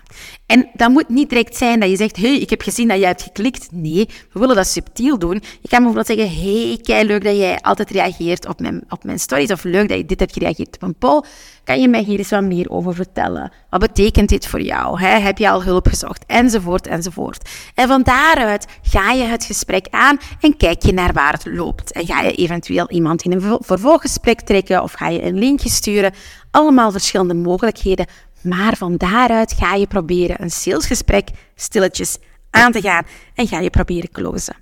En 0.45 0.69
dat 0.73 0.89
moet 0.89 1.09
niet 1.09 1.29
direct 1.29 1.55
zijn 1.55 1.79
dat 1.79 1.89
je 1.89 1.95
zegt, 1.95 2.15
hey, 2.15 2.39
ik 2.39 2.49
heb 2.49 2.61
gezien 2.61 2.87
dat 2.87 2.97
jij 2.97 3.07
hebt 3.07 3.21
geklikt. 3.21 3.71
Nee, 3.71 4.09
we 4.31 4.39
willen 4.39 4.55
dat 4.55 4.67
subtiel 4.67 5.19
doen. 5.19 5.43
Je 5.61 5.67
kan 5.67 5.83
bijvoorbeeld 5.83 6.07
zeggen, 6.07 6.41
hey, 6.41 6.79
kei 6.81 7.05
leuk 7.05 7.23
dat 7.23 7.35
jij 7.35 7.59
altijd 7.61 7.89
reageert 7.89 8.47
op 8.47 8.59
mijn, 8.59 8.83
op 8.89 9.03
mijn 9.03 9.19
stories, 9.19 9.51
of 9.51 9.63
leuk 9.63 9.89
dat 9.89 9.97
je 9.97 10.05
dit 10.05 10.19
hebt 10.19 10.33
gereageerd 10.33 10.75
op 10.75 10.81
een 10.81 10.95
poll. 10.95 11.23
Kan 11.63 11.81
je 11.81 11.87
mij 11.87 12.03
hier 12.03 12.17
eens 12.17 12.29
wat 12.29 12.43
meer 12.43 12.69
over 12.69 12.95
vertellen? 12.95 13.51
Wat 13.69 13.79
betekent 13.79 14.29
dit 14.29 14.47
voor 14.47 14.61
jou? 14.61 15.01
Heb 15.01 15.37
je 15.37 15.49
al 15.49 15.63
hulp 15.63 15.87
gezocht? 15.87 16.25
Enzovoort, 16.25 16.87
enzovoort. 16.87 17.49
En 17.75 17.87
van 17.87 18.03
daaruit 18.03 18.65
ga 18.81 19.11
je 19.11 19.23
het 19.23 19.43
gesprek 19.43 19.87
aan 19.89 20.19
en 20.39 20.57
kijk 20.57 20.83
je 20.83 20.93
naar 20.93 21.13
waar 21.13 21.33
het 21.33 21.45
loopt. 21.45 21.91
En 21.91 22.05
ga 22.05 22.21
je 22.21 22.35
eventueel 22.35 22.89
iemand 22.89 23.23
in 23.23 23.31
een 23.31 23.57
vervolggesprek 23.59 24.41
trekken 24.41 24.83
of 24.83 24.91
ga 24.91 25.07
je 25.07 25.23
een 25.23 25.39
linkje 25.39 25.69
sturen. 25.69 26.13
Allemaal 26.51 26.91
verschillende 26.91 27.33
mogelijkheden 27.33 28.05
maar 28.41 28.77
van 28.77 28.97
daaruit 28.97 29.53
ga 29.53 29.75
je 29.75 29.87
proberen 29.87 30.41
een 30.41 30.51
salesgesprek 30.51 31.29
stilletjes 31.55 32.17
aan 32.49 32.71
te 32.71 32.81
gaan 32.81 33.03
en 33.35 33.47
ga 33.47 33.59
je 33.59 33.69
proberen 33.69 34.11
closen. 34.11 34.55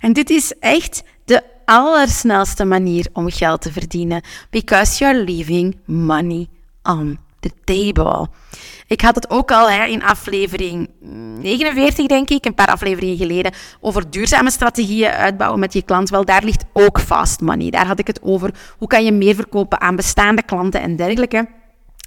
En 0.00 0.12
dit 0.12 0.30
is 0.30 0.52
echt 0.60 1.02
allersnelste 1.66 2.64
manier 2.64 3.06
om 3.12 3.30
geld 3.30 3.60
te 3.60 3.72
verdienen. 3.72 4.22
Because 4.50 4.98
you're 4.98 5.24
leaving 5.24 5.76
money 5.84 6.46
on 6.82 7.18
the 7.40 7.50
table. 7.64 8.28
Ik 8.86 9.00
had 9.00 9.14
het 9.14 9.30
ook 9.30 9.50
al 9.50 9.70
hè, 9.70 9.84
in 9.84 10.02
aflevering 10.02 10.90
49, 11.00 12.06
denk 12.06 12.30
ik, 12.30 12.44
een 12.44 12.54
paar 12.54 12.70
afleveringen 12.70 13.16
geleden, 13.16 13.52
over 13.80 14.10
duurzame 14.10 14.50
strategieën 14.50 15.10
uitbouwen 15.10 15.60
met 15.60 15.72
je 15.72 15.82
klant. 15.82 16.10
Wel, 16.10 16.24
daar 16.24 16.44
ligt 16.44 16.64
ook 16.72 17.00
fast 17.00 17.40
money. 17.40 17.70
Daar 17.70 17.86
had 17.86 17.98
ik 17.98 18.06
het 18.06 18.22
over. 18.22 18.54
Hoe 18.78 18.88
kan 18.88 19.04
je 19.04 19.12
meer 19.12 19.34
verkopen 19.34 19.80
aan 19.80 19.96
bestaande 19.96 20.42
klanten 20.42 20.80
en 20.80 20.96
dergelijke. 20.96 21.48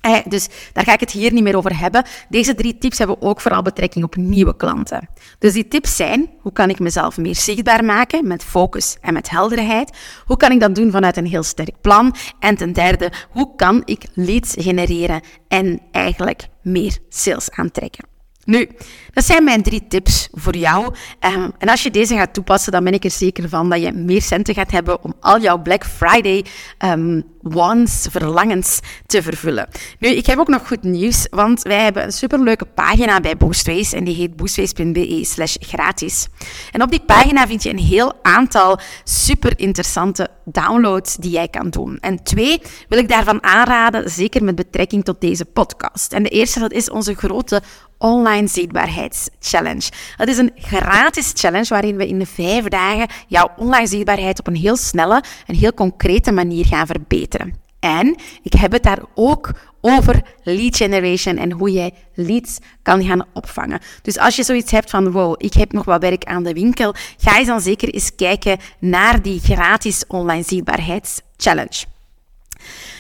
Eh, 0.01 0.17
dus 0.27 0.47
daar 0.73 0.83
ga 0.83 0.93
ik 0.93 0.99
het 0.99 1.12
hier 1.12 1.33
niet 1.33 1.43
meer 1.43 1.57
over 1.57 1.79
hebben. 1.79 2.03
Deze 2.29 2.55
drie 2.55 2.77
tips 2.77 2.97
hebben 2.97 3.21
ook 3.21 3.41
vooral 3.41 3.62
betrekking 3.62 4.05
op 4.05 4.15
nieuwe 4.15 4.55
klanten. 4.55 5.09
Dus 5.39 5.53
die 5.53 5.67
tips 5.67 5.95
zijn, 5.95 6.29
hoe 6.41 6.51
kan 6.51 6.69
ik 6.69 6.79
mezelf 6.79 7.17
meer 7.17 7.35
zichtbaar 7.35 7.85
maken 7.85 8.27
met 8.27 8.43
focus 8.43 8.97
en 9.01 9.13
met 9.13 9.29
helderheid? 9.29 9.97
Hoe 10.25 10.38
kan 10.38 10.51
ik 10.51 10.59
dat 10.59 10.75
doen 10.75 10.91
vanuit 10.91 11.17
een 11.17 11.27
heel 11.27 11.43
sterk 11.43 11.81
plan? 11.81 12.15
En 12.39 12.55
ten 12.55 12.73
derde, 12.73 13.12
hoe 13.29 13.55
kan 13.55 13.81
ik 13.85 14.05
leads 14.13 14.53
genereren 14.57 15.21
en 15.47 15.81
eigenlijk 15.91 16.47
meer 16.62 16.97
sales 17.09 17.51
aantrekken? 17.51 18.18
Nu, 18.45 18.69
dat 19.13 19.25
zijn 19.25 19.43
mijn 19.43 19.63
drie 19.63 19.88
tips 19.88 20.28
voor 20.32 20.56
jou. 20.56 20.86
Um, 20.86 21.52
en 21.58 21.69
als 21.69 21.84
je 21.84 21.91
deze 21.91 22.15
gaat 22.15 22.34
toepassen, 22.34 22.71
dan 22.71 22.84
ben 22.84 22.93
ik 22.93 23.04
er 23.04 23.12
zeker 23.12 23.49
van 23.49 23.69
dat 23.69 23.82
je 23.82 23.91
meer 23.91 24.21
centen 24.21 24.54
gaat 24.54 24.71
hebben 24.71 25.04
om 25.04 25.13
al 25.19 25.41
jouw 25.41 25.62
Black 25.62 25.86
Friday 25.86 26.45
um, 26.86 27.23
wants, 27.41 28.08
verlangens 28.12 28.80
te 29.06 29.21
vervullen. 29.21 29.69
Nu, 29.99 30.10
ik 30.10 30.25
heb 30.25 30.39
ook 30.39 30.47
nog 30.47 30.67
goed 30.67 30.84
nieuws, 30.84 31.28
want 31.30 31.62
wij 31.62 31.84
hebben 31.84 32.04
een 32.04 32.12
superleuke 32.12 32.65
pagina 32.65 33.19
bij 33.19 33.38
Boostways 33.38 33.93
en 33.93 34.04
die 34.04 34.15
heet 34.15 34.36
boostways.be 34.36 35.19
slash 35.23 35.56
gratis. 35.60 36.28
En 36.71 36.82
op 36.82 36.91
die 36.91 37.04
pagina 37.06 37.47
vind 37.47 37.63
je 37.63 37.69
een 37.69 37.78
heel 37.78 38.13
aantal 38.21 38.80
super 39.04 39.60
interessante 39.60 40.30
downloads 40.45 41.15
die 41.15 41.32
jij 41.32 41.47
kan 41.47 41.69
doen. 41.69 41.97
En 41.99 42.23
twee 42.23 42.62
wil 42.89 42.99
ik 42.99 43.10
daarvan 43.10 43.43
aanraden, 43.43 44.10
zeker 44.10 44.43
met 44.43 44.56
betrekking 44.56 45.04
tot 45.06 45.21
deze 45.21 45.45
podcast. 45.45 46.13
En 46.13 46.23
de 46.23 46.30
eerste, 46.30 46.60
dat 46.60 46.71
is 46.71 46.89
onze 46.89 47.13
grote 47.13 47.62
online 47.99 48.47
zichtbaarheidschallenge. 48.47 49.89
Dat 50.17 50.27
is 50.27 50.38
een 50.38 50.51
gratis 50.55 51.31
challenge 51.35 51.67
waarin 51.67 51.97
we 51.97 52.07
in 52.07 52.25
vijf 52.25 52.63
dagen 52.63 53.07
jouw 53.27 53.51
online 53.57 53.88
zichtbaarheid 53.88 54.39
op 54.39 54.47
een 54.47 54.55
heel 54.55 54.77
snelle 54.77 55.23
en 55.45 55.55
heel 55.55 55.73
concrete 55.73 56.31
manier 56.31 56.65
gaan 56.65 56.88
verbeteren. 56.88 57.67
En 57.79 58.15
ik 58.43 58.53
heb 58.53 58.71
het 58.71 58.83
daar 58.83 59.01
ook 59.15 59.51
over 59.81 60.21
lead 60.43 60.75
generation 60.75 61.38
en 61.38 61.51
hoe 61.51 61.71
jij 61.71 61.93
leads 62.13 62.57
kan 62.81 63.03
gaan 63.03 63.25
opvangen. 63.33 63.79
Dus 64.01 64.17
als 64.17 64.35
je 64.35 64.43
zoiets 64.43 64.71
hebt 64.71 64.89
van, 64.89 65.12
wow, 65.12 65.35
ik 65.38 65.53
heb 65.53 65.71
nog 65.71 65.85
wat 65.85 66.01
werk 66.01 66.23
aan 66.23 66.43
de 66.43 66.53
winkel, 66.53 66.95
ga 67.17 67.38
eens 67.38 67.47
dan 67.47 67.62
zeker 67.62 67.93
eens 67.93 68.15
kijken 68.15 68.57
naar 68.79 69.21
die 69.21 69.39
gratis 69.39 70.03
online 70.07 70.43
zichtbaarheidschallenge. 70.43 71.85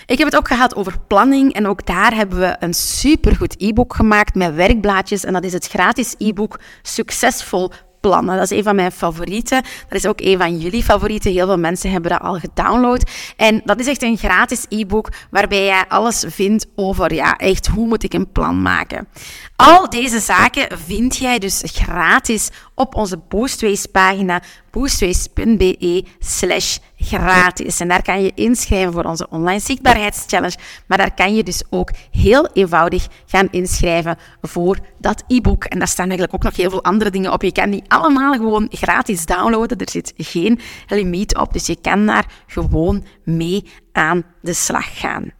Ik 0.09 0.17
heb 0.17 0.27
het 0.27 0.35
ook 0.35 0.47
gehad 0.47 0.75
over 0.75 0.99
planning 1.07 1.53
en 1.53 1.67
ook 1.67 1.85
daar 1.85 2.13
hebben 2.13 2.39
we 2.39 2.55
een 2.59 2.73
supergoed 2.73 3.55
e-book 3.57 3.95
gemaakt 3.95 4.35
met 4.35 4.55
werkblaadjes 4.55 5.23
en 5.23 5.33
dat 5.33 5.43
is 5.43 5.53
het 5.53 5.67
gratis 5.67 6.15
e-book 6.17 6.59
Succesvol 6.81 7.71
plannen. 7.99 8.35
Dat 8.35 8.51
is 8.51 8.57
een 8.57 8.63
van 8.63 8.75
mijn 8.75 8.91
favorieten. 8.91 9.61
Dat 9.61 9.97
is 9.97 10.05
ook 10.05 10.21
een 10.21 10.37
van 10.37 10.57
jullie 10.57 10.83
favorieten. 10.83 11.31
Heel 11.31 11.45
veel 11.45 11.57
mensen 11.57 11.91
hebben 11.91 12.11
dat 12.11 12.21
al 12.21 12.39
gedownload. 12.39 13.09
En 13.37 13.61
dat 13.65 13.79
is 13.79 13.87
echt 13.87 14.03
een 14.03 14.17
gratis 14.17 14.65
e-book 14.69 15.09
waarbij 15.31 15.63
je 15.63 15.89
alles 15.89 16.25
vindt 16.27 16.67
over, 16.75 17.13
ja, 17.13 17.35
echt 17.37 17.67
hoe 17.67 17.87
moet 17.87 18.03
ik 18.03 18.13
een 18.13 18.31
plan 18.31 18.61
maken. 18.61 19.07
Al 19.55 19.89
deze 19.89 20.19
zaken 20.19 20.77
vind 20.85 21.17
jij 21.17 21.39
dus 21.39 21.61
gratis 21.65 22.49
op 22.75 22.95
onze 22.95 23.17
Boostways 23.17 23.85
pagina 23.85 24.41
boostways.be 24.71 26.05
slash 26.19 26.77
gratis. 26.97 27.79
En 27.79 27.87
daar 27.87 28.01
kan 28.01 28.23
je 28.23 28.31
inschrijven 28.35 28.93
voor 28.93 29.03
onze 29.03 29.27
online 29.29 29.59
zichtbaarheidschallenge. 29.59 30.55
Maar 30.87 30.97
daar 30.97 31.13
kan 31.13 31.35
je 31.35 31.43
dus 31.43 31.63
ook 31.69 31.91
heel 32.11 32.49
eenvoudig 32.53 33.07
gaan 33.25 33.47
inschrijven 33.51 34.17
voor 34.41 34.77
dat 34.97 35.23
e-book. 35.27 35.63
En 35.63 35.79
daar 35.79 35.87
staan 35.87 36.09
eigenlijk 36.09 36.33
ook 36.33 36.43
nog 36.43 36.55
heel 36.55 36.69
veel 36.69 36.83
andere 36.83 37.09
dingen 37.09 37.33
op. 37.33 37.41
Je 37.41 37.51
kan 37.51 37.69
die 37.69 37.83
allemaal 37.87 38.33
gewoon 38.33 38.67
gratis 38.71 39.25
downloaden. 39.25 39.77
Er 39.77 39.89
zit 39.89 40.13
geen 40.17 40.59
limiet 40.87 41.37
op, 41.37 41.53
dus 41.53 41.65
je 41.65 41.77
kan 41.81 42.05
daar 42.05 42.25
gewoon 42.47 43.05
mee 43.23 43.65
aan 43.91 44.23
de 44.41 44.53
slag 44.53 44.99
gaan. 44.99 45.38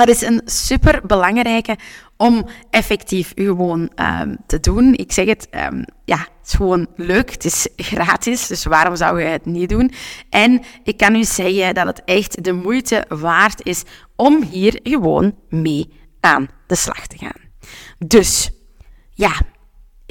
Dat 0.00 0.08
is 0.08 0.22
een 0.22 0.42
super 0.44 1.06
belangrijke 1.06 1.76
om 2.16 2.46
effectief 2.70 3.32
gewoon 3.34 3.90
um, 3.96 4.36
te 4.46 4.60
doen. 4.60 4.94
Ik 4.94 5.12
zeg 5.12 5.26
het, 5.26 5.48
um, 5.72 5.84
ja, 6.04 6.16
het 6.16 6.46
is 6.46 6.52
gewoon 6.52 6.86
leuk. 6.96 7.30
Het 7.30 7.44
is 7.44 7.68
gratis, 7.76 8.46
dus 8.46 8.64
waarom 8.64 8.96
zou 8.96 9.20
je 9.20 9.26
het 9.26 9.46
niet 9.46 9.68
doen? 9.68 9.92
En 10.30 10.62
ik 10.84 10.96
kan 10.96 11.14
u 11.14 11.24
zeggen 11.24 11.74
dat 11.74 11.86
het 11.86 12.02
echt 12.04 12.44
de 12.44 12.52
moeite 12.52 13.04
waard 13.08 13.66
is 13.66 13.82
om 14.16 14.42
hier 14.42 14.80
gewoon 14.82 15.34
mee 15.48 15.92
aan 16.20 16.48
de 16.66 16.74
slag 16.74 17.06
te 17.06 17.18
gaan. 17.18 17.40
Dus 17.98 18.50
ja, 19.14 19.32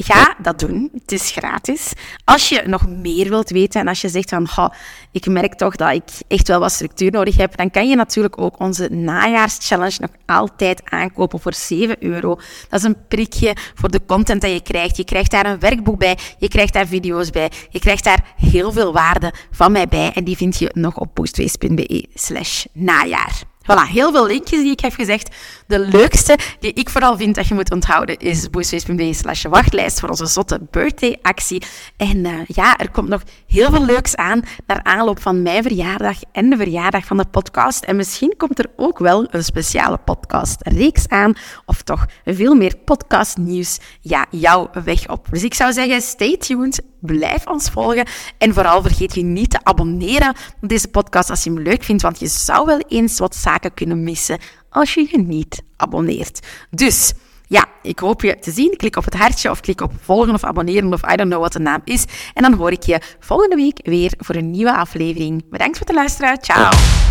Ga 0.03 0.35
dat 0.41 0.59
doen. 0.59 0.89
Het 0.93 1.11
is 1.11 1.31
gratis. 1.31 1.93
Als 2.23 2.49
je 2.49 2.63
nog 2.65 2.87
meer 2.87 3.29
wilt 3.29 3.49
weten 3.49 3.81
en 3.81 3.87
als 3.87 4.01
je 4.01 4.09
zegt 4.09 4.29
van, 4.29 4.73
ik 5.11 5.25
merk 5.25 5.53
toch 5.53 5.75
dat 5.75 5.93
ik 5.93 6.09
echt 6.27 6.47
wel 6.47 6.59
wat 6.59 6.71
structuur 6.71 7.11
nodig 7.11 7.37
heb, 7.37 7.57
dan 7.57 7.71
kan 7.71 7.89
je 7.89 7.95
natuurlijk 7.95 8.41
ook 8.41 8.59
onze 8.59 8.89
najaarschallenge 8.89 9.97
nog 9.99 10.09
altijd 10.25 10.81
aankopen 10.89 11.39
voor 11.39 11.53
7 11.53 12.03
euro. 12.03 12.35
Dat 12.69 12.79
is 12.79 12.83
een 12.83 13.07
prikje 13.07 13.55
voor 13.75 13.91
de 13.91 14.01
content 14.05 14.41
dat 14.41 14.51
je 14.51 14.61
krijgt. 14.61 14.97
Je 14.97 15.03
krijgt 15.03 15.31
daar 15.31 15.45
een 15.45 15.59
werkboek 15.59 15.99
bij, 15.99 16.17
je 16.37 16.47
krijgt 16.47 16.73
daar 16.73 16.87
video's 16.87 17.29
bij, 17.29 17.51
je 17.69 17.79
krijgt 17.79 18.03
daar 18.03 18.33
heel 18.37 18.71
veel 18.71 18.93
waarde 18.93 19.33
van 19.51 19.71
mij 19.71 19.87
bij 19.87 20.11
en 20.13 20.23
die 20.23 20.37
vind 20.37 20.59
je 20.59 20.69
nog 20.73 20.97
op 20.97 21.15
boostways.be 21.15 22.05
slash 22.13 22.65
najaar. 22.73 23.43
Voilà, 23.71 23.91
heel 23.91 24.11
veel 24.11 24.27
linkjes 24.27 24.61
die 24.61 24.71
ik 24.71 24.79
heb 24.79 24.93
gezegd. 24.93 25.35
De 25.67 25.79
leukste 25.79 26.37
die 26.59 26.73
ik 26.73 26.89
vooral 26.89 27.17
vind 27.17 27.35
dat 27.35 27.47
je 27.47 27.53
moet 27.53 27.71
onthouden 27.71 28.17
is 28.17 28.49
boostface.be 28.49 29.13
slash 29.13 29.43
wachtlijst 29.43 29.99
voor 29.99 30.09
onze 30.09 30.25
zotte 30.25 30.59
birthday 30.71 31.17
actie. 31.21 31.63
En 31.97 32.17
uh, 32.17 32.39
ja, 32.45 32.77
er 32.77 32.91
komt 32.91 33.07
nog 33.07 33.21
heel 33.47 33.69
veel 33.69 33.85
leuks 33.85 34.15
aan 34.15 34.41
naar 34.67 34.83
aanloop 34.83 35.21
van 35.21 35.41
mijn 35.41 35.63
verjaardag 35.63 36.17
en 36.31 36.49
de 36.49 36.57
verjaardag 36.57 37.05
van 37.05 37.17
de 37.17 37.25
podcast. 37.31 37.83
En 37.83 37.95
misschien 37.95 38.33
komt 38.37 38.59
er 38.59 38.71
ook 38.75 38.99
wel 38.99 39.27
een 39.31 39.43
speciale 39.43 39.97
podcastreeks 39.97 41.07
aan 41.07 41.33
of 41.65 41.81
toch 41.81 42.05
veel 42.25 42.55
meer 42.55 42.75
podcastnieuws 42.85 43.79
ja, 44.01 44.25
jouw 44.29 44.69
weg 44.83 45.09
op. 45.09 45.27
Dus 45.31 45.43
ik 45.43 45.53
zou 45.53 45.73
zeggen, 45.73 46.01
stay 46.01 46.37
tuned 46.37 46.81
Blijf 46.99 47.47
ons 47.47 47.69
volgen 47.69 48.07
en 48.37 48.53
vooral 48.53 48.81
vergeet 48.81 49.15
je 49.15 49.23
niet 49.23 49.49
te 49.49 49.59
abonneren 49.63 50.35
op 50.61 50.69
deze 50.69 50.87
podcast 50.87 51.29
als 51.29 51.43
je 51.43 51.49
hem 51.49 51.59
leuk 51.59 51.83
vindt, 51.83 52.01
want 52.01 52.19
je 52.19 52.27
zou 52.27 52.65
wel 52.65 52.79
eens 52.87 53.19
wat 53.19 53.35
zaken 53.35 53.73
kunnen 53.73 54.03
missen 54.03 54.39
als 54.69 54.93
je 54.93 55.07
je 55.11 55.17
niet 55.17 55.63
abonneert. 55.77 56.39
Dus 56.69 57.13
ja, 57.47 57.65
ik 57.81 57.99
hoop 57.99 58.21
je 58.21 58.39
te 58.39 58.51
zien. 58.51 58.73
Klik 58.77 58.95
op 58.95 59.05
het 59.05 59.13
hartje 59.13 59.49
of 59.49 59.59
klik 59.59 59.81
op 59.81 59.91
volgen 60.01 60.33
of 60.33 60.43
abonneren 60.43 60.93
of 60.93 61.11
I 61.11 61.15
don't 61.15 61.29
know 61.29 61.41
wat 61.41 61.53
de 61.53 61.59
naam 61.59 61.81
is. 61.83 62.05
En 62.33 62.43
dan 62.43 62.53
hoor 62.53 62.71
ik 62.71 62.83
je 62.83 63.01
volgende 63.19 63.55
week 63.55 63.79
weer 63.83 64.13
voor 64.17 64.35
een 64.35 64.51
nieuwe 64.51 64.75
aflevering. 64.75 65.49
Bedankt 65.49 65.77
voor 65.77 65.87
het 65.87 65.95
luisteren. 65.95 66.37
Ciao. 66.41 66.98